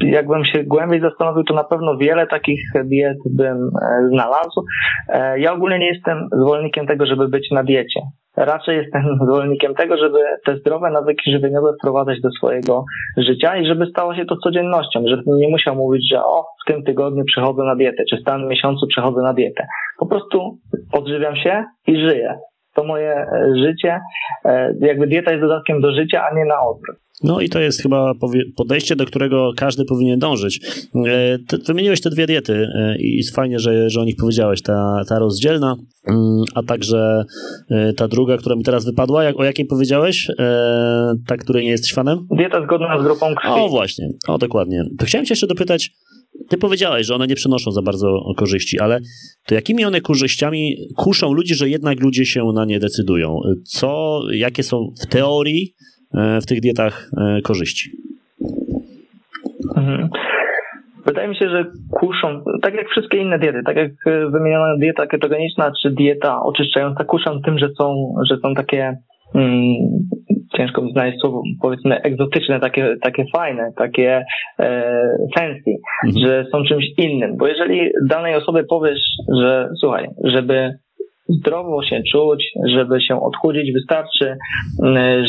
[0.00, 3.70] Jakbym się głębiej zastanowił, to na pewno wiele takich diet bym
[4.08, 4.64] znalazł.
[5.36, 8.00] Ja ogólnie nie jestem zwolennikiem tego, żeby być na diecie.
[8.36, 12.84] Raczej jestem zwolennikiem tego, żeby te zdrowe nawyki żywieniowe wprowadzać do swojego
[13.16, 16.82] życia i żeby stało się to codziennością, żebym nie musiał mówić, że o, w tym
[16.82, 19.66] tygodniu przechodzę na dietę, czy w tym miesiącu przechodzę na dietę.
[19.98, 20.58] Po prostu
[20.92, 22.38] odżywiam się i żyję
[22.74, 24.00] to moje e, życie.
[24.44, 26.96] E, jakby dieta jest dodatkiem do życia, a nie na odwrót.
[27.22, 28.12] No i to jest chyba
[28.56, 30.60] podejście, do którego każdy powinien dążyć.
[31.06, 34.62] E, wymieniłeś te dwie diety i jest fajnie, że, że o nich powiedziałeś.
[34.62, 35.76] Ta, ta rozdzielna,
[36.08, 37.24] mm, a także
[37.96, 39.22] ta druga, która mi teraz wypadła.
[39.36, 40.30] o jakiej powiedziałeś?
[41.26, 42.26] Ta, której nie jesteś fanem?
[42.30, 43.52] Dieta zgodna z grupą krwi.
[43.52, 44.84] O właśnie, o dokładnie.
[44.98, 45.90] To chciałem cię jeszcze dopytać,
[46.48, 49.00] ty powiedziałeś, że one nie przynoszą za bardzo korzyści, ale
[49.46, 53.40] to jakimi one korzyściami kuszą ludzi, że jednak ludzie się na nie decydują?
[53.64, 55.74] Co, jakie są w teorii
[56.14, 57.90] e, w tych dietach e, korzyści?
[59.76, 60.08] Mhm.
[61.06, 63.92] Wydaje mi się, że kuszą, tak jak wszystkie inne diety, tak jak
[64.32, 68.96] wymieniona dieta ketogeniczna czy dieta oczyszczająca, kuszą tym, że są, że są takie
[70.56, 74.24] ciężko mi znaleźć słowo, powiedzmy egzotyczne, takie, takie fajne, takie
[74.58, 74.92] e,
[75.38, 75.70] fancy,
[76.06, 76.26] mhm.
[76.26, 77.36] że są czymś innym.
[77.36, 79.00] Bo jeżeli danej osobie powiesz,
[79.40, 80.72] że słuchaj, żeby
[81.28, 84.36] zdrowo się czuć, żeby się odchudzić, wystarczy,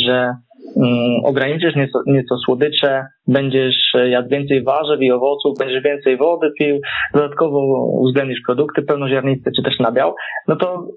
[0.06, 0.34] że
[0.76, 0.90] um,
[1.26, 6.80] ograniczysz nieco, nieco słodycze, będziesz jadł więcej warzyw i owoców, będziesz więcej wody pił,
[7.14, 10.16] dodatkowo uwzględnisz produkty pełnoziarniste czy też nabiał,
[10.48, 10.88] no to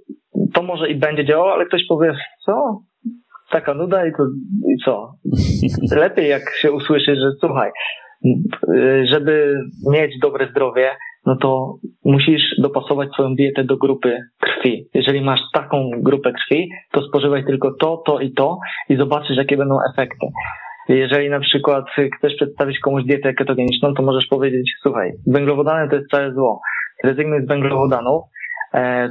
[0.54, 2.14] to może i będzie działało, ale ktoś powie,
[2.46, 2.80] co?
[3.54, 4.22] Taka nuda i, to,
[4.74, 5.12] i co?
[6.04, 7.70] Lepiej jak się usłyszy, że słuchaj,
[9.12, 9.54] żeby
[9.90, 10.90] mieć dobre zdrowie,
[11.26, 14.88] no to musisz dopasować swoją dietę do grupy krwi.
[14.94, 19.56] Jeżeli masz taką grupę krwi, to spożywaj tylko to, to i to i zobaczysz, jakie
[19.56, 20.26] będą efekty.
[20.88, 21.84] Jeżeli na przykład
[22.18, 26.60] chcesz przedstawić komuś dietę ketogeniczną, to możesz powiedzieć, słuchaj, węglowodany to jest całe zło.
[27.04, 28.22] Rezygnuj z węglowodanów,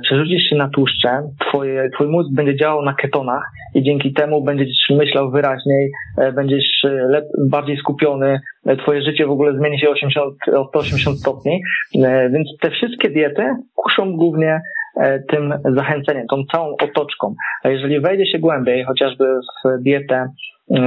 [0.04, 3.44] przerzucisz się na tłuszcze, twoje, twój mózg będzie działał na ketonach
[3.76, 9.26] i dzięki temu będziesz myślał wyraźniej, e, będziesz e, lep, bardziej skupiony, e, twoje życie
[9.26, 11.62] w ogóle zmieni się 80, o 180 stopni,
[11.96, 13.44] e, więc te wszystkie diety
[13.76, 14.62] kuszą głównie
[14.98, 17.34] e, tym zachęceniem, tą całą otoczką.
[17.64, 19.26] A jeżeli wejdzie się głębiej, chociażby
[19.66, 20.28] w dietę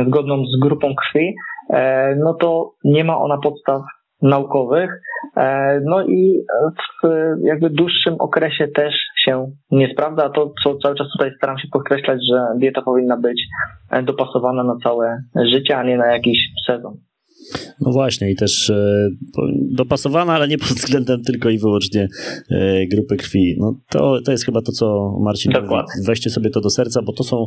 [0.07, 1.35] zgodną z grupą krwi,
[2.17, 3.83] no to nie ma ona podstaw
[4.23, 5.01] naukowych,
[5.37, 6.45] e, no i
[7.03, 7.09] w
[7.43, 10.31] jakby dłuższym okresie też się nie sprawdza.
[10.31, 13.43] To, co cały czas tutaj staram się podkreślać, że dieta powinna być
[14.03, 15.19] dopasowana na całe
[15.53, 16.97] życie, a nie na jakiś sezon.
[17.81, 19.09] No właśnie, i też e,
[19.71, 22.09] dopasowana, ale nie pod względem tylko i wyłącznie
[22.51, 23.57] e, grupy krwi.
[23.59, 25.93] No to, to jest chyba to, co Marcin Dokładnie.
[25.97, 26.07] mówi.
[26.07, 27.47] Weźcie sobie to do serca, bo to są,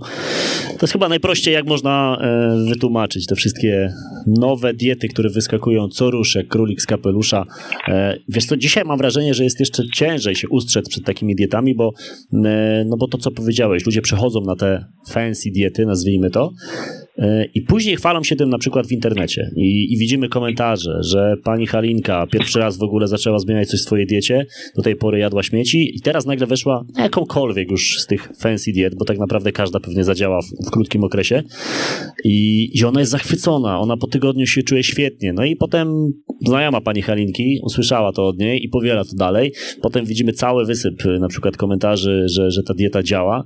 [0.68, 3.94] to jest chyba najprościej, jak można e, wytłumaczyć te wszystkie
[4.28, 7.46] nowe diety, które wyskakują co rusz, jak królik z kapelusza.
[8.30, 11.94] Wiesz co, dzisiaj mam wrażenie, że jest jeszcze ciężej się ustrzec przed takimi dietami, bo,
[12.86, 16.52] no bo to, co powiedziałeś, ludzie przechodzą na te fancy diety, nazwijmy to,
[17.54, 19.52] i później chwalą się tym na przykład w internecie.
[19.56, 23.84] I i, widzimy komentarze, że pani Halinka pierwszy raz w ogóle zaczęła zmieniać coś w
[23.84, 28.08] swojej diecie, do tej pory jadła śmieci i teraz nagle weszła na jakąkolwiek już z
[28.08, 31.44] tych fancy diet, bo tak naprawdę każda pewnie zadziała w, w krótkim okresie.
[32.24, 36.14] I, i ona jest zachwycona, ona po tygodniu się czuje świetnie, no i potem
[36.48, 39.54] znajoma pani Halinki usłyszała to od niej i powiela to dalej.
[39.82, 43.44] Potem widzimy cały wysyp na przykład komentarzy, że, że ta dieta działa.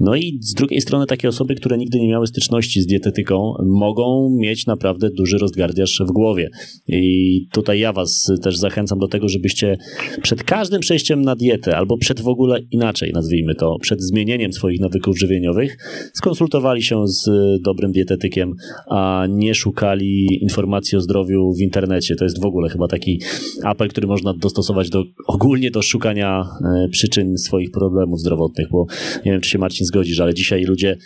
[0.00, 4.36] No i z drugiej strony takie osoby, które nigdy nie miały styczności z dietetyką, mogą
[4.38, 6.50] mieć naprawdę duży rozgardiaż w głowie.
[6.88, 9.76] I tutaj ja was też zachęcam do tego, żebyście
[10.22, 14.80] przed każdym przejściem na dietę, albo przed w ogóle inaczej nazwijmy to, przed zmienieniem swoich
[14.80, 15.76] nawyków żywieniowych,
[16.14, 17.30] skonsultowali się z
[17.62, 18.52] dobrym dietetykiem,
[18.90, 22.16] a nie szukali informacji o zdrowiu w internecie.
[22.20, 23.20] To jest w ogóle chyba taki
[23.64, 26.44] apel, który można dostosować do ogólnie do szukania
[26.84, 28.86] e, przyczyn swoich problemów zdrowotnych, bo
[29.24, 30.96] nie wiem, czy się Marcin zgodzisz, ale dzisiaj ludzie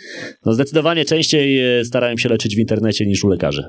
[0.45, 3.63] no zdecydowanie częściej e, starają się leczyć w internecie niż u lekarzy.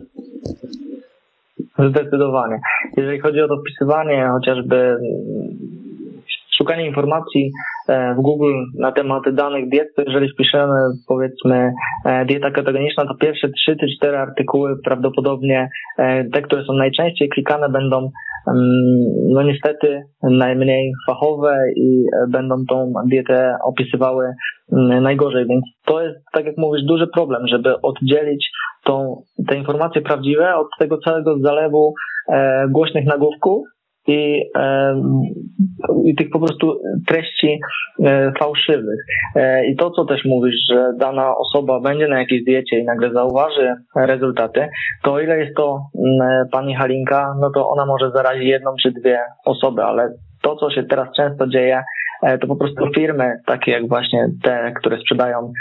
[1.91, 2.61] Zdecydowanie.
[2.97, 4.97] Jeżeli chodzi o to wpisywanie chociażby
[6.59, 7.53] szukanie informacji
[7.89, 10.73] w Google na temat danych diet, to jeżeli wpiszemy
[11.09, 11.73] powiedzmy
[12.05, 15.69] e, dieta ketogeniczna, to pierwsze 3 czy 4 artykuły prawdopodobnie
[15.99, 18.11] e, te, które są najczęściej klikane będą
[19.29, 24.25] no niestety najmniej fachowe i będą tą dietę opisywały
[25.01, 28.51] najgorzej, więc to jest, tak jak mówisz, duży problem, żeby oddzielić
[28.85, 31.95] tą, te informacje prawdziwe od tego całego zalewu
[32.29, 33.67] e, głośnych nagłówków
[34.07, 34.43] i,
[36.05, 37.59] i tych po prostu treści
[38.05, 39.01] e, fałszywych.
[39.37, 43.13] E, I to, co też mówisz, że dana osoba będzie na jakiejś diecie i nagle
[43.13, 44.69] zauważy rezultaty,
[45.03, 45.81] to o ile jest to
[46.53, 50.09] pani Halinka, no to ona może zarazić jedną czy dwie osoby, ale
[50.43, 51.83] to, co się teraz często dzieje,
[52.41, 55.53] to po prostu firmy, takie jak właśnie te, które sprzedają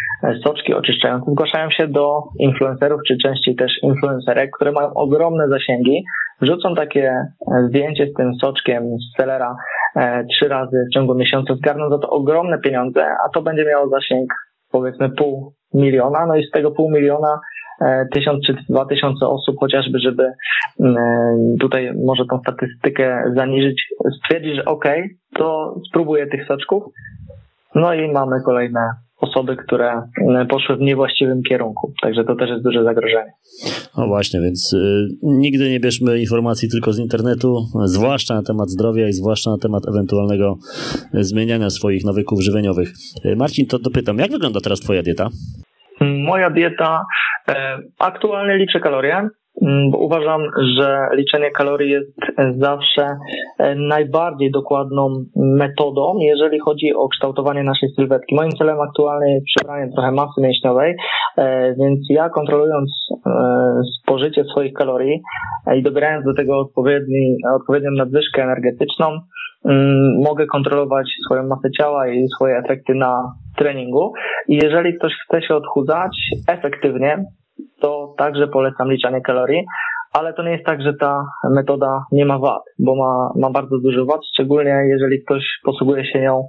[0.43, 6.03] soczki oczyszczające, zgłaszają się do influencerów, czy częściej też influencerek, które mają ogromne zasięgi
[6.41, 9.55] wrzucą takie e, zdjęcie z tym soczkiem z sellera
[9.95, 13.89] e, trzy razy w ciągu miesiąca, zgarną za to ogromne pieniądze, a to będzie miało
[13.89, 14.33] zasięg
[14.71, 17.39] powiedzmy pół miliona, no i z tego pół miliona
[17.81, 20.31] e, tysiąc czy dwa tysiące osób chociażby, żeby
[21.59, 23.85] tutaj może tą statystykę zaniżyć,
[24.17, 26.83] stwierdzić, że okej, to spróbuję tych soczków,
[27.75, 28.79] no i mamy kolejne
[29.17, 31.93] osoby, które e, poszły w niewłaściwym kierunku.
[32.01, 33.31] Także to też jest duże zagrożenie.
[33.97, 39.07] No właśnie, więc y, nigdy nie bierzmy informacji tylko z internetu, zwłaszcza na temat zdrowia
[39.07, 40.57] i zwłaszcza na temat ewentualnego
[41.13, 42.93] zmieniania swoich nawyków żywieniowych.
[43.25, 45.29] Y, Marcin, to dopytam, jak wygląda teraz Twoja dieta?
[46.01, 47.05] Moja dieta,
[47.49, 49.29] e, aktualnie liczę kalorie,
[49.91, 50.41] bo uważam,
[50.77, 52.11] że liczenie kalorii jest
[52.59, 53.17] zawsze
[53.59, 58.35] e, najbardziej dokładną metodą, jeżeli chodzi o kształtowanie naszej sylwetki.
[58.35, 60.95] Moim celem aktualnie jest przebranie trochę masy mięśniowej,
[61.37, 62.91] e, więc ja kontrolując
[64.01, 65.21] spożycie swoich kalorii
[65.75, 69.05] i dobierając do tego odpowiedni, odpowiednią nadwyżkę energetyczną,
[70.23, 74.13] mogę kontrolować swoją masę ciała i swoje efekty na treningu.
[74.47, 77.25] I jeżeli ktoś chce się odchudzać efektywnie,
[77.79, 79.65] to także polecam liczenie kalorii,
[80.13, 83.77] ale to nie jest tak, że ta metoda nie ma wad, bo ma, ma bardzo
[83.79, 86.45] dużo wad, szczególnie jeżeli ktoś posługuje się nią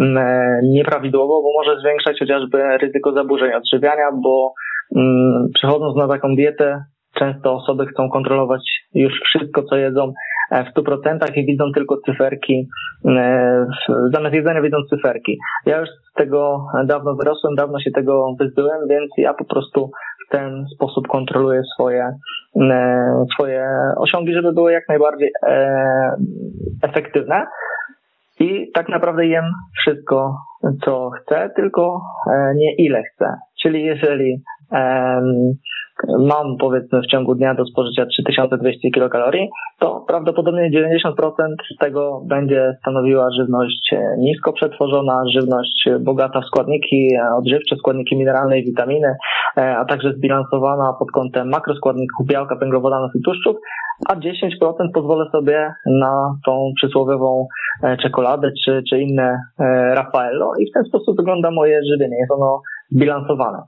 [0.00, 4.52] mm, nieprawidłowo, bo może zwiększać chociażby ryzyko zaburzeń odżywiania, bo
[4.96, 8.62] mm, przechodząc na taką dietę, często osoby chcą kontrolować
[8.94, 10.12] już wszystko, co jedzą
[10.50, 12.68] w 100% i widzą tylko cyferki,
[13.04, 13.66] e,
[14.12, 15.38] zamiast jedzenia widzą cyferki.
[15.66, 19.90] Ja już z tego dawno wyrosłem, dawno się tego wyzbyłem, więc ja po prostu
[20.30, 22.12] ten sposób kontroluje swoje,
[22.60, 26.16] e, swoje osiągi, żeby były jak najbardziej e,
[26.82, 27.46] efektywne.
[28.40, 29.44] I tak naprawdę jem
[29.80, 30.36] wszystko,
[30.84, 32.00] co chcę, tylko
[32.32, 33.34] e, nie ile chcę.
[33.62, 34.42] Czyli jeżeli
[36.18, 41.12] mam powiedzmy w ciągu dnia do spożycia 3200 kilokalorii, to prawdopodobnie 90%
[41.74, 48.64] z tego będzie stanowiła żywność nisko przetworzona, żywność bogata w składniki odżywcze, składniki mineralne i
[48.64, 49.14] witaminy,
[49.56, 53.56] e, a także zbilansowana pod kątem makroskładników białka, węglowodanów i tłuszczów,
[54.08, 57.46] a 10% pozwolę sobie na tą przysłowiową
[57.82, 62.16] e, czekoladę czy, czy inne e, Raffaello i w ten sposób wygląda moje żywienie.
[62.16, 63.58] Jest ono zbilansowane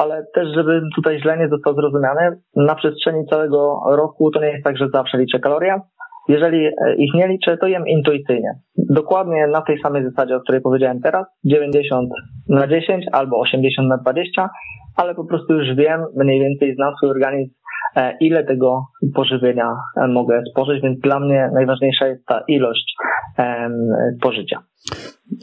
[0.00, 4.64] ale też, żeby tutaj źle nie został zrozumiany, na przestrzeni całego roku to nie jest
[4.64, 5.80] tak, że zawsze liczę kalorie.
[6.28, 8.50] Jeżeli e, ich nie liczę, to jem intuicyjnie.
[8.76, 12.10] Dokładnie na tej samej zasadzie, o której powiedziałem teraz, 90
[12.48, 14.50] na 10 albo 80 na 20,
[14.96, 17.54] ale po prostu już wiem, mniej więcej znam swój organizm,
[18.20, 22.94] ile tego pożywienia e, mogę spożyć, więc dla mnie najważniejsza jest ta ilość
[24.18, 24.62] spożycia.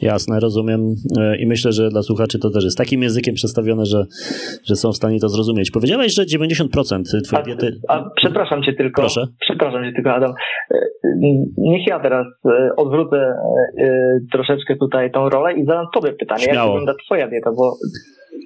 [0.02, 0.80] Jasne, rozumiem
[1.20, 4.04] e, i myślę, że dla słuchaczy to też jest takim językiem przedstawione, że,
[4.64, 5.70] że są w stanie to zrozumieć.
[5.70, 7.80] Powiedziałeś, że 90% twojej diety...
[7.88, 9.26] A, przepraszam cię tylko, Proszę?
[9.40, 10.32] przepraszam cię tylko Adam,
[10.70, 10.78] e,
[11.58, 13.34] niech ja teraz e, odwrócę
[14.32, 16.58] troszeczkę tutaj tą rolę i zadam tobie pytanie, Śmiało.
[16.58, 17.76] jak wygląda twoja dieta, bo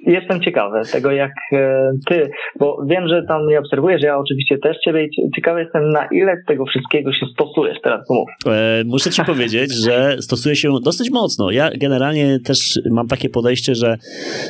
[0.05, 4.77] jestem ciekawy tego, jak e, ty, bo wiem, że tam mnie obserwujesz, ja oczywiście też
[4.85, 8.29] ciebie i ciekawy jestem, na ile tego wszystkiego się stosujesz teraz, mów.
[8.47, 11.51] E, muszę ci powiedzieć, że stosuję się dosyć mocno.
[11.51, 13.97] Ja generalnie też mam takie podejście, że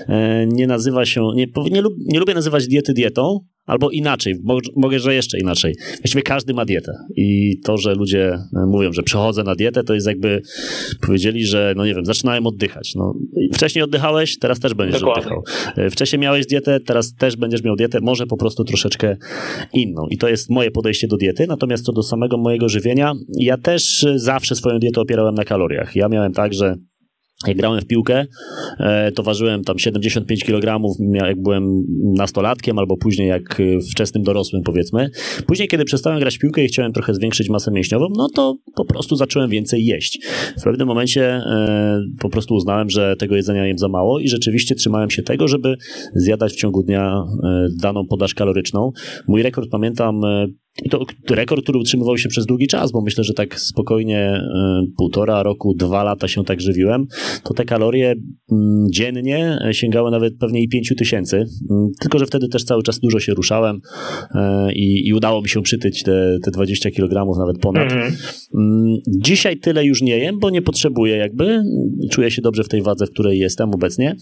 [0.09, 4.35] e, nie nazywa się, nie, nie, nie lubię nazywać diety dietą, Albo inaczej,
[4.75, 5.75] mogę, że jeszcze inaczej.
[6.01, 6.91] Właściwie każdy ma dietę.
[7.15, 10.41] I to, że ludzie e, mówią, że przechodzę na dietę, to jest jakby
[11.05, 12.93] powiedzieli, że, no nie wiem, zaczynałem oddychać.
[12.95, 13.13] No,
[13.53, 15.21] wcześniej oddychałeś, teraz też będziesz Dokładnie.
[15.21, 15.43] oddychał.
[15.77, 19.17] E, wcześniej miałeś dietę, teraz też będziesz miał dietę, może po prostu troszeczkę
[19.73, 20.07] inną.
[20.09, 21.45] I to jest moje podejście do diety.
[21.47, 25.95] Natomiast co do samego mojego żywienia, ja też zawsze swoją dietę opierałem na kaloriach.
[25.95, 26.75] Ja miałem tak, że
[27.47, 28.25] jak grałem w piłkę,
[28.79, 30.81] e, to ważyłem tam 75 kg,
[31.13, 31.83] jak byłem
[32.17, 35.09] nastolatkiem, albo później jak e, wczesnym dorosłym, powiedzmy.
[35.47, 38.85] Później, kiedy przestałem grać w piłkę i chciałem trochę zwiększyć masę mięśniową, no to po
[38.85, 40.19] prostu zacząłem więcej jeść.
[40.59, 44.75] W pewnym momencie e, po prostu uznałem, że tego jedzenia jem za mało i rzeczywiście
[44.75, 45.75] trzymałem się tego, żeby
[46.15, 47.23] zjadać w ciągu dnia
[47.81, 48.91] daną podaż kaloryczną.
[49.27, 50.21] Mój rekord, pamiętam,
[50.81, 54.41] i to rekord, który utrzymywał się przez długi czas, bo myślę, że tak spokojnie
[54.85, 57.07] y, półtora roku, dwa lata się tak żywiłem,
[57.43, 58.55] to te kalorie y,
[58.91, 61.37] dziennie sięgały nawet pewnie i pięciu tysięcy.
[61.37, 61.45] Y,
[61.99, 64.39] tylko, że wtedy też cały czas dużo się ruszałem y,
[64.73, 67.83] i, udało mi się przytyć te, te 20 kg, nawet ponad.
[67.83, 68.15] Mhm.
[68.55, 71.63] Mm, dzisiaj tyle już nie jem, bo nie potrzebuję jakby.
[72.11, 74.15] Czuję się dobrze w tej wadze, w której jestem obecnie,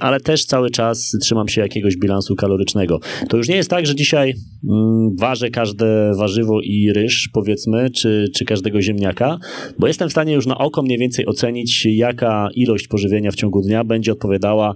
[0.00, 3.00] ale też cały czas trzymam się jakiegoś bilansu kalorycznego.
[3.28, 4.34] To już nie jest tak, że dzisiaj
[4.70, 9.38] mm, ważę każde warzywo i ryż, powiedzmy, czy, czy każdego ziemniaka,
[9.78, 13.62] bo jestem w stanie już na oko mniej więcej ocenić, jaka ilość pożywienia w ciągu
[13.62, 14.74] dnia będzie odpowiadała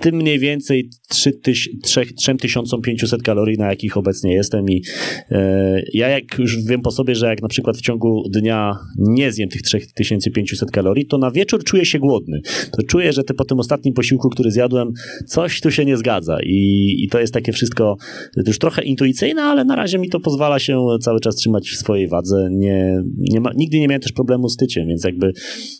[0.00, 4.82] tym mniej więcej 3500 kalorii, na jakich obecnie jestem i
[5.30, 9.32] e, ja jak już wiem po sobie, że jak na przykład w ciągu dnia nie
[9.32, 12.40] zjem tych 3500 kalorii, to na wieczór czuję się głodny.
[12.72, 14.92] To czuję, że te, po tym ostatnim posiłku, który zjadłem,
[15.26, 17.96] coś tu się nie zgadza i, i to jest takie wszystko
[18.46, 22.08] już trochę intuicyjne, ale na razie mi to pozwala się cały czas trzymać w swojej
[22.08, 22.48] wadze.
[22.52, 25.32] Nie, nie ma, nigdy nie miałem też problemu z tyciem, więc jakby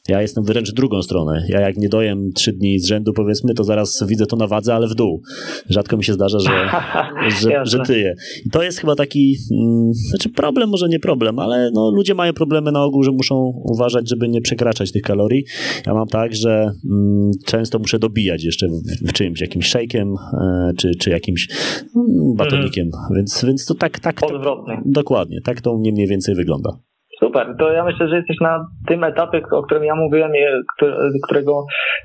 [0.08, 1.46] ja jestem wręcz drugą stronę.
[1.48, 4.74] Ja jak nie dojem trzy dni z rzędu, powiedzmy, to zaraz widzę to na wadze,
[4.74, 5.22] ale w dół.
[5.68, 6.50] Rzadko mi się zdarza, że,
[7.40, 8.14] że, że tyję.
[8.46, 12.32] I to jest chyba taki, mm, znaczy problem, może nie problem, ale no, ludzie mają
[12.32, 15.44] problemy na ogół, że muszą uważać, żeby nie przekraczać tych kalorii.
[15.86, 20.72] Ja mam tak, że mm, często muszę dobijać jeszcze w, w czymś, jakimś szejkiem, e,
[20.76, 21.48] czy, czy jakimś
[21.96, 23.16] mm, batonikiem, mhm.
[23.16, 24.30] więc, więc to tak, tak, tak
[24.84, 26.87] dokładnie, tak to mnie mniej więcej wygląda.
[27.18, 30.32] Super, to ja myślę, że jesteś na tym etapie, o którym ja mówiłem,
[31.26, 31.64] którego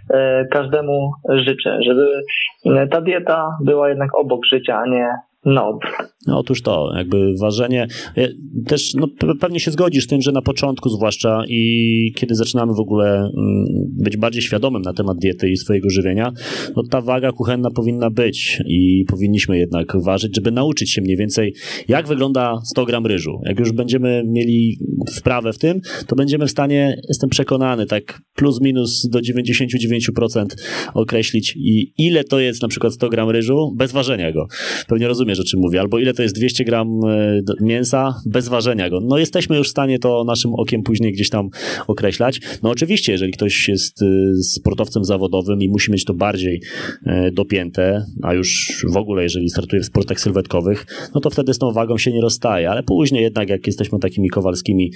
[0.09, 2.21] e, każdemu życzę, żeby
[2.65, 5.09] e, ta dieta była jednak obok życia, a nie
[5.45, 5.79] no.
[6.27, 6.39] no.
[6.39, 7.87] Otóż to, jakby ważenie.
[8.17, 8.29] E,
[8.67, 9.07] też no,
[9.39, 13.65] pewnie się zgodzisz z tym, że na początku, zwłaszcza i kiedy zaczynamy w ogóle mm,
[14.03, 16.31] być bardziej świadomym na temat diety i swojego żywienia,
[16.75, 21.53] no ta waga kuchenna powinna być i powinniśmy jednak ważyć, żeby nauczyć się mniej więcej,
[21.87, 23.41] jak wygląda 100 gram ryżu.
[23.45, 24.77] Jak już będziemy mieli
[25.15, 30.45] wprawę w tym, to będziemy w stanie, jestem przekonany, tak plus minus do 99%
[30.93, 34.47] określić i ile to jest na przykład 100 gram ryżu bez ważenia go.
[34.87, 38.89] Pewnie rozumiesz, o czym mówię, albo ile to jest 200 gram e, mięsa bez ważenia
[38.89, 38.99] go.
[38.99, 41.49] No jesteśmy już w stanie to naszym okiem później gdzieś tam
[41.87, 42.41] określać.
[42.63, 44.05] No oczywiście, jeżeli ktoś jest e,
[44.43, 46.61] sportowcem zawodowym i musi mieć to bardziej
[47.05, 51.57] e, dopięte, a już w ogóle jeżeli startuje w sportach sylwetkowych, no to wtedy z
[51.57, 54.91] tą wagą się nie rozstaje, ale później jednak jak jesteśmy takimi kowalskimi,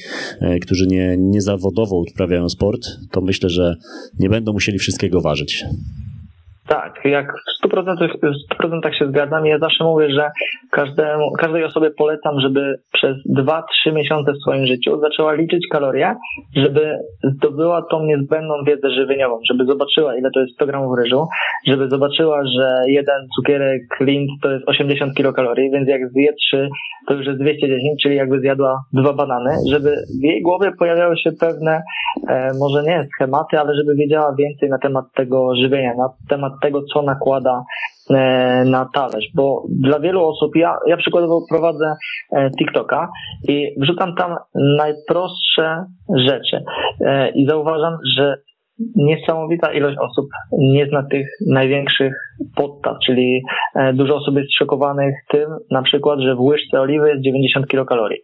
[0.61, 3.75] którzy nie, nie zawodowo uprawiają sport, to myślę, że
[4.19, 5.65] nie będą musieli wszystkiego ważyć.
[6.67, 9.45] Tak, jak w 100%, w 100% się zgadzam.
[9.45, 10.31] Ja zawsze mówię, że
[10.71, 16.15] każdemu, każdej osobie polecam, żeby przez 2-3 miesiące w swoim życiu zaczęła liczyć kalorie,
[16.55, 21.27] żeby zdobyła tą niezbędną wiedzę żywieniową, żeby zobaczyła, ile to jest 100 gramów ryżu,
[21.67, 26.69] żeby zobaczyła, że jeden cukierek Lind to jest 80 kilokalorii, więc jak zje 3,
[27.07, 31.29] to już jest 210, czyli jakby zjadła dwa banany, żeby w jej głowie pojawiały się
[31.39, 31.81] pewne,
[32.29, 36.81] e, może nie schematy, ale żeby wiedziała więcej na temat tego żywienia, na temat tego,
[36.93, 37.63] co nakłada
[38.09, 41.95] e, na talerz, bo dla wielu osób, ja, ja przykładowo prowadzę
[42.31, 43.09] e, TikToka
[43.47, 44.35] i wrzucam tam
[44.77, 46.63] najprostsze rzeczy
[47.05, 48.37] e, i zauważam, że
[48.95, 52.13] niesamowita ilość osób nie zna tych największych
[52.55, 53.41] podstaw, czyli
[53.93, 58.19] dużo osób jest szokowanych tym na przykład, że w łyżce oliwy jest 90 kilokalorii.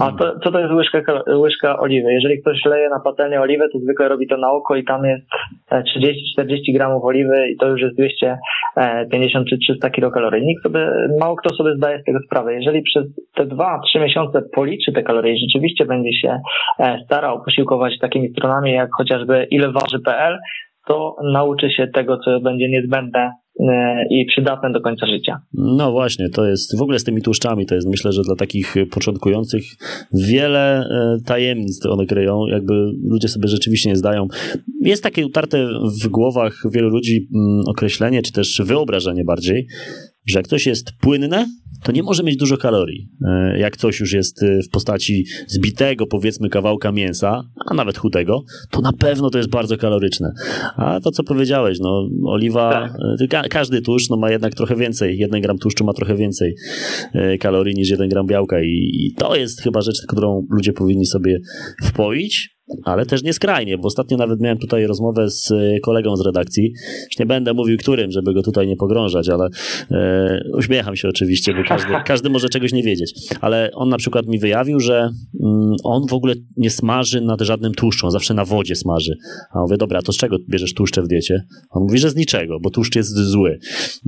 [0.00, 1.02] A to, co to jest łyżka,
[1.36, 2.12] łyżka oliwy?
[2.12, 5.26] Jeżeli ktoś leje na patelnię oliwę, to zwykle robi to na oko i tam jest
[5.72, 6.12] 30-40
[6.68, 10.46] e, gramów oliwy i to już jest 250 czy 300 kilokalorii.
[10.46, 12.54] Nikt sobie, mało kto sobie zdaje z tego sprawę.
[12.54, 13.04] Jeżeli przez
[13.34, 16.40] te 2-3 miesiące policzy te kalorie i rzeczywiście będzie się
[16.78, 20.38] e, starał posiłkować takimi stronami jak chociażby ileważy.pl,
[20.86, 23.43] to nauczy się tego, co będzie niezbędne E,
[24.10, 25.40] i przydatne do końca życia.
[25.54, 28.74] No właśnie, to jest w ogóle z tymi tłuszczami, to jest myślę, że dla takich
[28.90, 29.64] początkujących
[30.12, 34.26] wiele e, tajemnic one kryją, jakby ludzie sobie rzeczywiście nie zdają.
[34.80, 35.68] Jest takie utarte
[36.02, 39.66] w głowach wielu ludzi mm, określenie, czy też wyobrażenie bardziej,
[40.26, 41.46] że jak coś jest płynne,
[41.84, 43.08] to nie może mieć dużo kalorii.
[43.26, 48.44] E, jak coś już jest e, w postaci zbitego, powiedzmy, kawałka mięsa, a nawet chudego,
[48.70, 50.32] to na pewno to jest bardzo kaloryczne.
[50.76, 52.92] A to, co powiedziałeś, no, oliwa, tak.
[53.20, 55.18] E, ka każdy tłuszcz no, ma jednak trochę więcej.
[55.18, 56.54] Jeden gram tłuszczu ma trochę więcej
[57.40, 61.38] kalorii niż jeden gram białka i, i to jest chyba rzecz, którą ludzie powinni sobie
[61.84, 62.54] wpoić
[62.84, 66.72] ale też nie skrajnie, bo ostatnio nawet miałem tutaj rozmowę z e, kolegą z redakcji.
[67.04, 69.48] Już nie będę mówił którym, żeby go tutaj nie pogrążać, ale
[69.90, 73.14] e, uśmiecham się oczywiście, bo każdy, każdy może czegoś nie wiedzieć.
[73.40, 75.10] Ale on na przykład mi wyjawił, że
[75.42, 79.16] mm, on w ogóle nie smaży nad żadnym tłuszczem, zawsze na wodzie smaży.
[79.54, 81.42] A mówię, dobra, to z czego bierzesz tłuszcze w diecie?
[81.70, 83.58] On mówi, że z niczego, bo tłuszcz jest zły.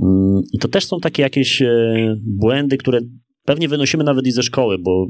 [0.03, 2.99] Mm, I to też są takie jakieś e, błędy, które
[3.47, 5.07] pewnie wynosimy nawet i ze szkoły, bo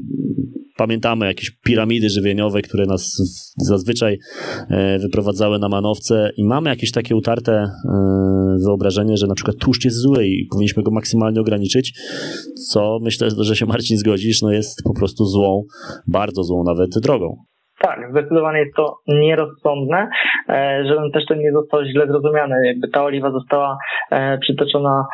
[0.78, 3.02] pamiętamy jakieś piramidy żywieniowe, które nas
[3.56, 4.18] zazwyczaj
[4.70, 7.68] e, wyprowadzały na manowce i mamy jakieś takie utarte e,
[8.66, 11.92] wyobrażenie, że na przykład tłuszcz jest zły i powinniśmy go maksymalnie ograniczyć,
[12.70, 15.62] co myślę, że się Marcin zgodzisz, no jest po prostu złą,
[16.06, 17.36] bardzo złą nawet drogą.
[17.80, 20.08] Tak, zdecydowanie jest to nierozsądne,
[20.48, 22.66] e, żebym też to nie został źle zrozumiany.
[22.66, 23.78] Jakby ta oliwa została
[24.40, 25.04] przytoczona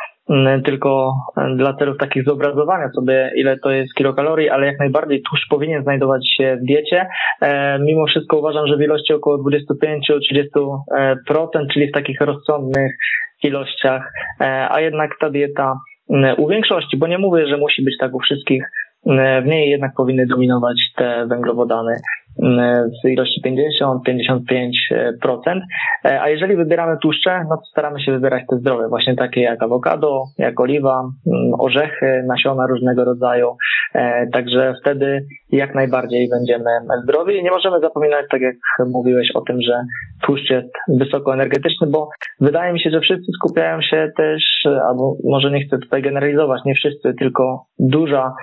[0.65, 5.47] tylko e, dla celów takich zobrazowania sobie, ile to jest kilokalorii, ale jak najbardziej tłuszcz
[5.49, 7.07] powinien znajdować się w diecie.
[7.41, 12.95] E, mimo wszystko uważam, że w ilości około 25-30%, czyli w takich rozsądnych
[13.43, 14.11] ilościach,
[14.41, 18.13] e, a jednak ta dieta mm, u większości, bo nie mówię, że musi być tak
[18.13, 18.63] u wszystkich,
[19.43, 21.95] w niej jednak powinny dominować te węglowodany
[23.03, 25.61] w ilości 50-55%.
[26.05, 29.63] E, a jeżeli wybieramy tłuszcze, no to staramy się wybierać te zdrowe, właśnie takie jak
[29.63, 31.03] awokado, jak oliwa,
[31.59, 33.57] orzechy, nasiona różnego rodzaju.
[33.95, 36.69] E, także wtedy jak najbardziej będziemy
[37.03, 38.55] zdrowi nie możemy zapominać, tak jak
[38.93, 39.81] mówiłeś o tym, że
[40.25, 42.09] tłuszcz jest wysoko energetyczny, bo
[42.41, 44.43] wydaje mi się, że wszyscy skupiają się też,
[44.89, 48.33] albo może nie chcę tutaj generalizować, nie wszyscy, tylko duża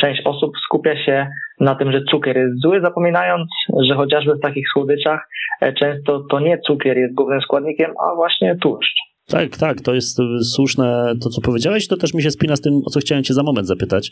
[0.00, 1.26] część osób skupia się
[1.60, 3.48] na tym, że cukier jest zły, zapominając,
[3.88, 5.28] że chociażby w takich słodyczach
[5.60, 8.94] e, często to nie cukier jest głównym składnikiem, a właśnie tłuszcz.
[9.28, 10.18] Tak, tak, to jest
[10.54, 11.88] słuszne to, co powiedziałeś.
[11.88, 14.10] To też mi się spina z tym, o co chciałem Cię za moment zapytać.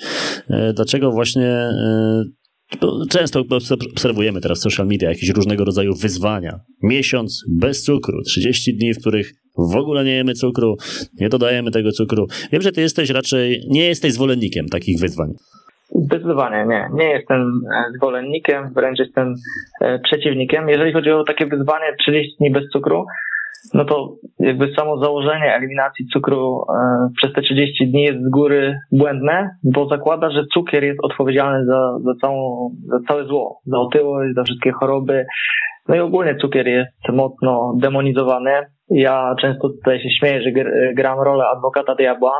[0.50, 2.22] E, dlaczego właśnie e,
[3.10, 3.44] Często
[3.92, 6.60] obserwujemy teraz w social media jakieś różnego rodzaju wyzwania.
[6.82, 9.32] Miesiąc bez cukru, 30 dni, w których
[9.72, 10.76] w ogóle nie jemy cukru,
[11.20, 12.26] nie dodajemy tego cukru.
[12.52, 15.28] Wiem, że ty jesteś raczej, nie jesteś zwolennikiem takich wyzwań.
[15.90, 16.88] Zdecydowanie nie.
[16.92, 19.34] Nie jestem e, zwolennikiem, wręcz jestem
[19.80, 20.68] e, przeciwnikiem.
[20.68, 23.06] Jeżeli chodzi o takie wyzwanie 30 dni bez cukru,
[23.74, 28.78] no to jakby samo założenie eliminacji cukru e, przez te 30 dni jest z góry
[28.92, 34.34] błędne, bo zakłada, że cukier jest odpowiedzialny za, za, całą, za całe zło, za otyłość,
[34.34, 35.26] za wszystkie choroby.
[35.88, 38.50] No i ogólnie cukier jest mocno demonizowany.
[38.90, 40.50] Ja często tutaj się śmieję, że
[40.94, 42.32] gram rolę adwokata diabła,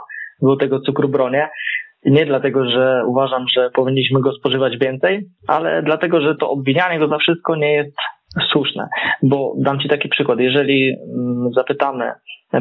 [0.43, 1.49] bo tego cukru bronię.
[2.05, 7.09] Nie dlatego, że uważam, że powinniśmy go spożywać więcej, ale dlatego, że to obwinianie go
[7.09, 7.97] za wszystko nie jest
[8.53, 8.89] słuszne.
[9.23, 10.39] Bo dam Ci taki przykład.
[10.41, 12.13] Jeżeli mm, zapytamy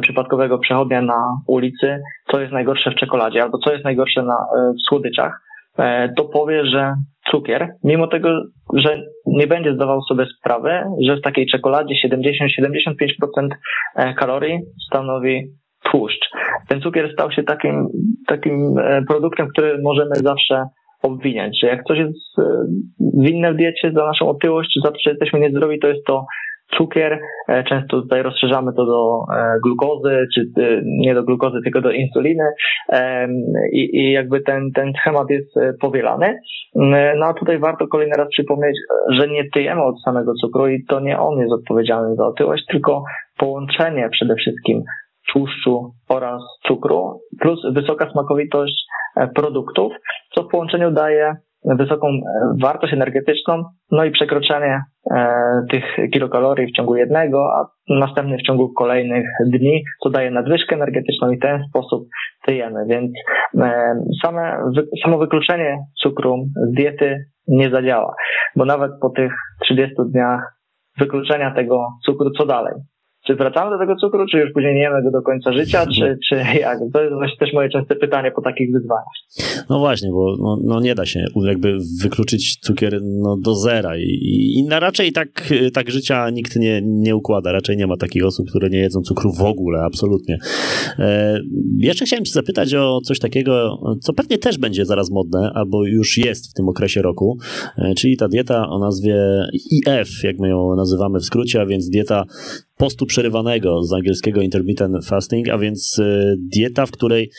[0.01, 1.99] przypadkowego przechodnia na ulicy,
[2.31, 5.41] co jest najgorsze w czekoladzie, albo co jest najgorsze na, e, w słodyczach,
[5.79, 6.93] e, to powie, że
[7.31, 8.29] cukier, mimo tego,
[8.73, 13.49] że nie będzie zdawał sobie sprawy, że w takiej czekoladzie 70-75%
[13.95, 14.59] e, kalorii
[14.89, 15.47] stanowi
[15.91, 16.29] tłuszcz.
[16.67, 17.87] Ten cukier stał się takim,
[18.27, 18.75] takim
[19.07, 20.63] produktem, który możemy zawsze
[21.03, 22.43] obwiniać, że jak coś jest e,
[23.23, 26.25] winne w diecie za naszą otyłość, za to, że jesteśmy niezdrowi, to jest to
[26.77, 27.19] cukier.
[27.49, 30.41] E, często tutaj rozszerzamy to do e, glukozy, czy
[30.85, 32.43] nie do glukozy, tylko do insuliny
[33.73, 36.39] i, i jakby ten, ten schemat jest powielany.
[37.19, 38.77] No a tutaj warto kolejny raz przypomnieć,
[39.09, 43.03] że nie tyjemy od samego cukru i to nie on jest odpowiedzialny za otyłość, tylko
[43.37, 44.83] połączenie przede wszystkim
[45.33, 49.93] tłuszczu oraz cukru, plus wysoka smakowitość e, produktów,
[50.35, 52.21] co w połączeniu daje wysoką e,
[52.61, 55.35] wartość energetyczną, no i przekroczenie e,
[55.71, 61.31] tych kilokalorii w ciągu jednego, a następny w ciągu kolejnych dni, co daje nadwyżkę energetyczną
[61.31, 62.07] i w ten sposób
[62.45, 62.85] tyjemy.
[62.87, 63.11] Więc
[64.23, 64.57] same,
[65.03, 68.15] samo wykluczenie cukru z diety nie zadziała,
[68.55, 70.57] bo nawet po tych 30 dniach
[70.97, 72.73] wykluczenia tego cukru, co dalej?
[73.27, 76.17] Czy wracamy do tego cukru, czy już później nie jemy go do końca życia, czy,
[76.29, 76.79] czy jak?
[76.93, 79.17] To jest właśnie też moje częste pytanie po takich wyzwaniach.
[79.69, 84.03] No właśnie, bo no, no nie da się jakby wykluczyć cukier no, do zera i,
[84.57, 87.51] i na raczej tak, tak życia nikt nie, nie układa.
[87.51, 90.37] Raczej nie ma takich osób, które nie jedzą cukru w ogóle, absolutnie.
[90.99, 91.39] E,
[91.77, 96.17] jeszcze chciałem cię zapytać o coś takiego, co pewnie też będzie zaraz modne, albo już
[96.17, 97.37] jest w tym okresie roku,
[97.77, 99.15] e, czyli ta dieta o nazwie
[99.71, 102.23] IF, jak my ją nazywamy w skrócie, a więc dieta
[102.77, 107.31] postu przerywanego z angielskiego intermittent fasting, a więc e, dieta, w której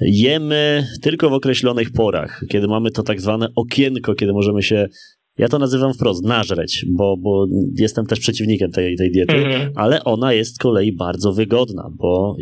[0.00, 4.88] jemy tylko w określonych porach, kiedy mamy to tak zwane okienko, kiedy możemy się
[5.38, 9.70] ja to nazywam wprost nażreć, bo, bo jestem też przeciwnikiem tej, tej diety, mm-hmm.
[9.74, 12.36] ale ona jest z kolei bardzo wygodna, bo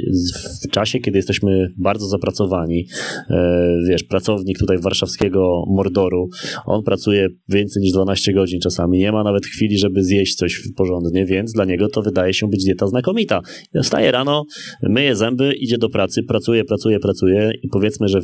[0.64, 2.86] w czasie, kiedy jesteśmy bardzo zapracowani,
[3.30, 6.28] e, wiesz, pracownik tutaj warszawskiego Mordoru,
[6.66, 11.26] on pracuje więcej niż 12 godzin czasami, nie ma nawet chwili, żeby zjeść coś porządnie,
[11.26, 13.40] więc dla niego to wydaje się być dieta znakomita.
[13.82, 14.44] Wstaje rano,
[14.82, 18.20] myje zęby, idzie do pracy, pracuje, pracuje, pracuje i powiedzmy, że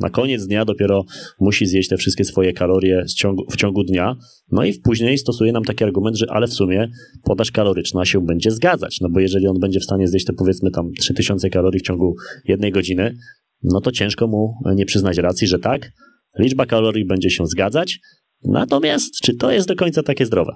[0.00, 1.04] na koniec dnia dopiero
[1.40, 4.16] musi zjeść te wszystkie swoje kalorie ciągu, w ciągu dnia.
[4.52, 6.88] No i później stosuje nam taki argument, że ale w sumie
[7.24, 9.00] podaż kaloryczna się będzie zgadzać.
[9.00, 12.14] No bo jeżeli on będzie w stanie zjeść te powiedzmy tam 3000 kalorii w ciągu
[12.44, 13.14] jednej godziny,
[13.62, 15.90] no to ciężko mu nie przyznać racji, że tak,
[16.38, 17.98] liczba kalorii będzie się zgadzać.
[18.44, 20.52] Natomiast czy to jest do końca takie zdrowe?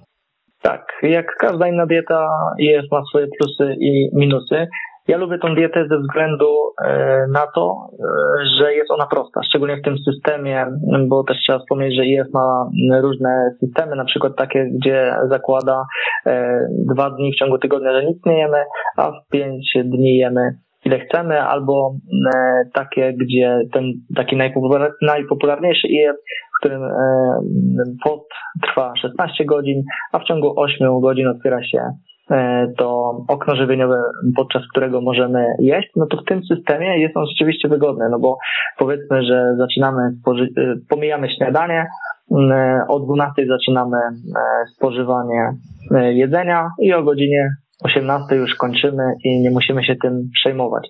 [0.62, 2.28] Tak, jak każda inna dieta
[2.58, 4.66] jest, ma swoje plusy i minusy.
[5.08, 6.46] Ja lubię tą dietę ze względu
[6.84, 10.66] e, na to, e, że jest ona prosta, szczególnie w tym systemie,
[11.08, 12.68] bo też trzeba wspomnieć, że IF ma
[13.02, 15.84] różne systemy, na przykład takie, gdzie zakłada
[16.26, 16.60] e,
[16.94, 18.64] dwa dni w ciągu tygodnia, że nic nie jemy,
[18.96, 21.94] a w pięć dni jemy ile chcemy, albo
[22.74, 23.84] takie, gdzie ten
[24.16, 24.36] taki
[25.02, 26.16] najpopularniejszy IF,
[26.56, 26.82] w którym
[28.04, 28.30] post
[28.62, 29.82] trwa 16 godzin,
[30.12, 31.80] a w ciągu 8 godzin otwiera się
[32.78, 34.02] to okno żywieniowe,
[34.36, 38.38] podczas którego możemy jeść, no to w tym systemie jest on rzeczywiście wygodny, no bo
[38.78, 41.86] powiedzmy, że zaczynamy, e, pomijamy śniadanie,
[42.50, 43.96] e, o 12 zaczynamy
[44.76, 45.52] spożywanie
[46.14, 47.50] jedzenia i o godzinie
[47.84, 50.88] 18 już kończymy i nie musimy się tym przejmować.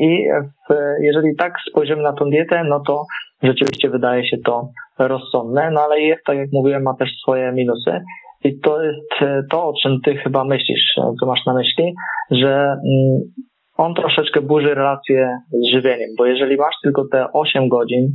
[0.00, 0.26] I
[0.70, 3.04] w, jeżeli tak spojrzymy na tą dietę, no to
[3.42, 8.00] rzeczywiście wydaje się to rozsądne, no ale jest, tak jak mówiłem, ma też swoje minusy.
[8.44, 11.94] I to jest e, to, o czym ty chyba myślisz, e, co masz na myśli,
[12.30, 13.20] że mm,
[13.76, 18.08] on troszeczkę burzy relacje z żywieniem, bo jeżeli masz tylko te 8 godzin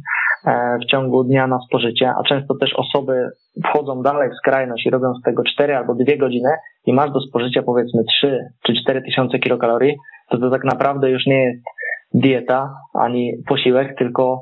[0.48, 3.30] e, w ciągu dnia na spożycie, a często też osoby
[3.66, 6.50] wchodzą dalej w skrajność i robią z tego 4 albo 2 godziny
[6.86, 9.96] i masz do spożycia powiedzmy 3 czy 4 tysiące kilokalorii,
[10.30, 11.64] to to tak naprawdę już nie jest
[12.14, 14.42] dieta ani posiłek, tylko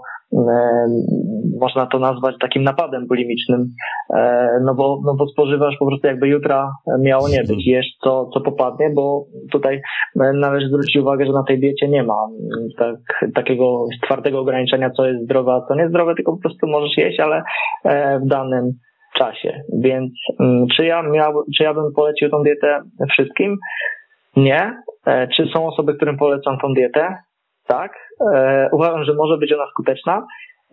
[1.60, 3.66] można to nazwać takim napadem bulimicznym,
[4.66, 8.42] no bo, no bo spożywasz po prostu jakby jutra miało nie być, jesz co, co
[8.42, 9.82] popadnie, bo tutaj
[10.16, 12.28] należy zwrócić uwagę, że na tej diecie nie ma
[12.78, 12.96] tak,
[13.36, 17.44] takiego twardego ograniczenia, co jest zdrowe, a co niezdrowe, tylko po prostu możesz jeść, ale
[18.26, 18.72] w danym
[19.16, 19.62] czasie.
[19.80, 23.58] Więc mm, czy ja, miał, czy ja bym polecił tą dietę wszystkim?
[24.36, 24.74] Nie.
[25.08, 27.18] E, czy są osoby, którym polecam tą dietę?
[27.68, 27.92] Tak.
[28.72, 30.28] Uważam, że może być ona skuteczna.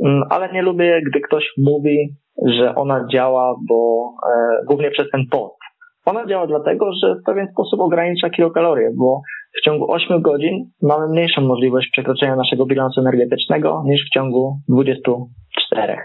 [0.05, 2.09] Mm, ale nie lubię, gdy ktoś mówi,
[2.47, 5.59] że ona działa, bo e, głównie przez ten post.
[6.07, 9.21] Ona działa dlatego, że w pewien sposób ogranicza kilokalorie, bo
[9.59, 15.97] w ciągu 8 godzin mamy mniejszą możliwość przekroczenia naszego bilansu energetycznego niż w ciągu 24.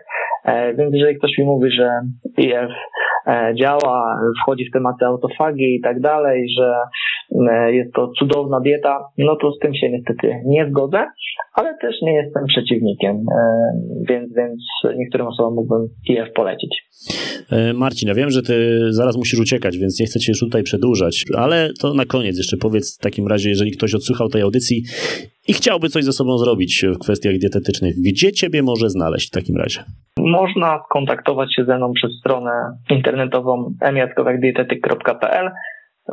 [0.46, 1.90] E, więc jeżeli ktoś mi mówi, że
[2.38, 2.72] IF
[3.28, 6.78] e, działa, wchodzi w tematy autofagii i tak dalej, że e,
[7.68, 11.06] jest to cudowna dieta, no to z tym się niestety nie zgodzę,
[11.54, 13.26] ale też nie jestem przeciwnikiem,
[14.10, 14.62] więc, więc
[14.98, 16.88] niektórym osobom mógłbym IF polecić.
[17.76, 21.26] Marcin, ja wiem, że ty zaraz musisz uciekać, więc nie chcę cię już tutaj przedłużać,
[21.38, 24.84] ale to na koniec jeszcze powiedz w takim razie, jeżeli ktoś odsłuchał tej audycji
[25.48, 29.58] i chciałby coś ze sobą zrobić w kwestiach dietetycznych, gdzie ciebie może znaleźć w takim
[29.58, 29.84] razie?
[30.20, 32.52] Można skontaktować się ze mną przez stronę
[32.90, 35.52] internetową emiatkowakdietetyk.pl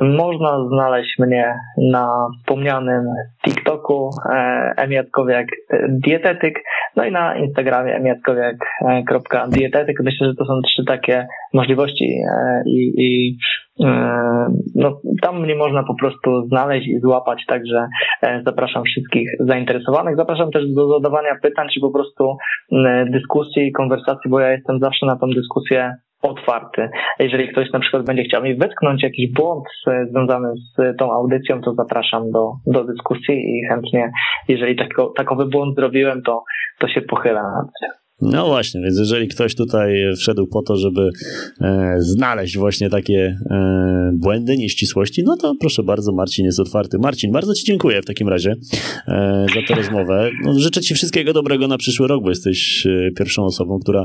[0.01, 1.55] można znaleźć mnie
[1.91, 3.05] na wspomnianym
[3.45, 5.47] TikToku e, emiatkowiak
[5.89, 6.63] dietetyk,
[6.97, 9.97] no i na Instagramie emiatkowiak.dietetyk.
[10.05, 13.37] Myślę, że to są trzy takie możliwości e, i, i
[13.85, 17.89] e, no, tam mnie można po prostu znaleźć i złapać, także
[18.47, 20.17] zapraszam wszystkich zainteresowanych.
[20.17, 22.37] Zapraszam też do zadawania pytań, czy po prostu
[23.13, 26.89] dyskusji, konwersacji, bo ja jestem zawsze na tą dyskusję otwarty.
[27.19, 29.65] Jeżeli ktoś na przykład będzie chciał mi wytknąć jakiś błąd
[30.11, 34.11] związany z tą audycją, to zapraszam do, do dyskusji i chętnie,
[34.49, 36.43] jeżeli tako, takowy błąd zrobiłem, to,
[36.79, 38.04] to się pochylę nad tym.
[38.23, 41.11] No właśnie, więc jeżeli ktoś tutaj wszedł po to, żeby
[41.61, 46.99] e, znaleźć właśnie takie e, błędy, nieścisłości, no to proszę bardzo, Marcin jest otwarty.
[46.99, 48.55] Marcin, bardzo Ci dziękuję w takim razie
[49.09, 50.31] e, za tę rozmowę.
[50.45, 54.05] No, życzę Ci wszystkiego dobrego na przyszły rok, bo jesteś e, pierwszą osobą, która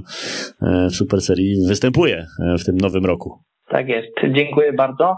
[0.62, 3.40] e, w Super Serii występuje e, w tym nowym roku.
[3.70, 4.08] Tak jest.
[4.36, 5.16] Dziękuję bardzo.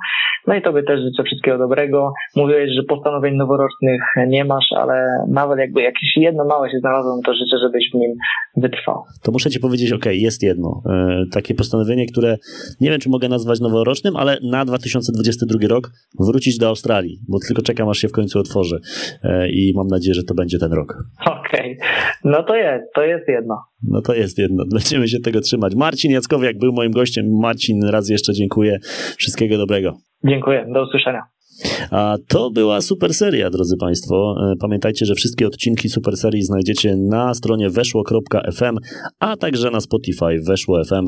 [0.47, 2.13] No i Tobie też życzę wszystkiego dobrego.
[2.35, 7.33] Mówiłeś, że postanowień noworocznych nie masz, ale nawet jakby jakieś jedno małe się znalazło, to
[7.33, 8.11] życzę, żebyś w nim
[8.57, 9.03] wytrwał.
[9.23, 10.81] To muszę Ci powiedzieć, ok, jest jedno.
[10.89, 12.37] E, takie postanowienie, które
[12.81, 17.61] nie wiem, czy mogę nazwać noworocznym, ale na 2022 rok wrócić do Australii, bo tylko
[17.61, 18.79] czekam, aż się w końcu otworzy
[19.23, 20.93] e, i mam nadzieję, że to będzie ten rok.
[21.25, 21.89] Okej, okay.
[22.23, 23.55] no to jest, to jest jedno.
[23.83, 24.63] No to jest jedno.
[24.73, 25.75] Będziemy się tego trzymać.
[25.75, 27.25] Marcin Jackowiak był moim gościem.
[27.41, 28.77] Marcin, raz jeszcze dziękuję.
[29.17, 30.10] Wszystkiego dobrego.
[30.23, 30.65] Dziękuję.
[30.73, 31.21] Do usłyszenia.
[31.91, 34.35] A to była super seria, drodzy Państwo.
[34.51, 38.77] E, pamiętajcie, że wszystkie odcinki super serii znajdziecie na stronie weszło.fm,
[39.19, 41.07] a także na Spotify weszło FM.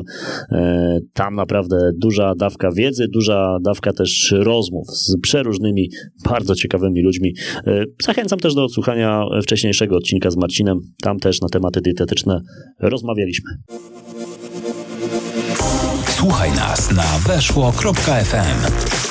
[0.52, 5.88] E, tam naprawdę duża dawka wiedzy, duża dawka też rozmów z przeróżnymi,
[6.30, 7.34] bardzo ciekawymi ludźmi.
[7.66, 10.80] E, zachęcam też do odsłuchania wcześniejszego odcinka z Marcinem.
[11.02, 12.40] Tam też na tematy dietetyczne
[12.80, 13.50] rozmawialiśmy.
[16.06, 19.03] Słuchaj nas na weszło.fm.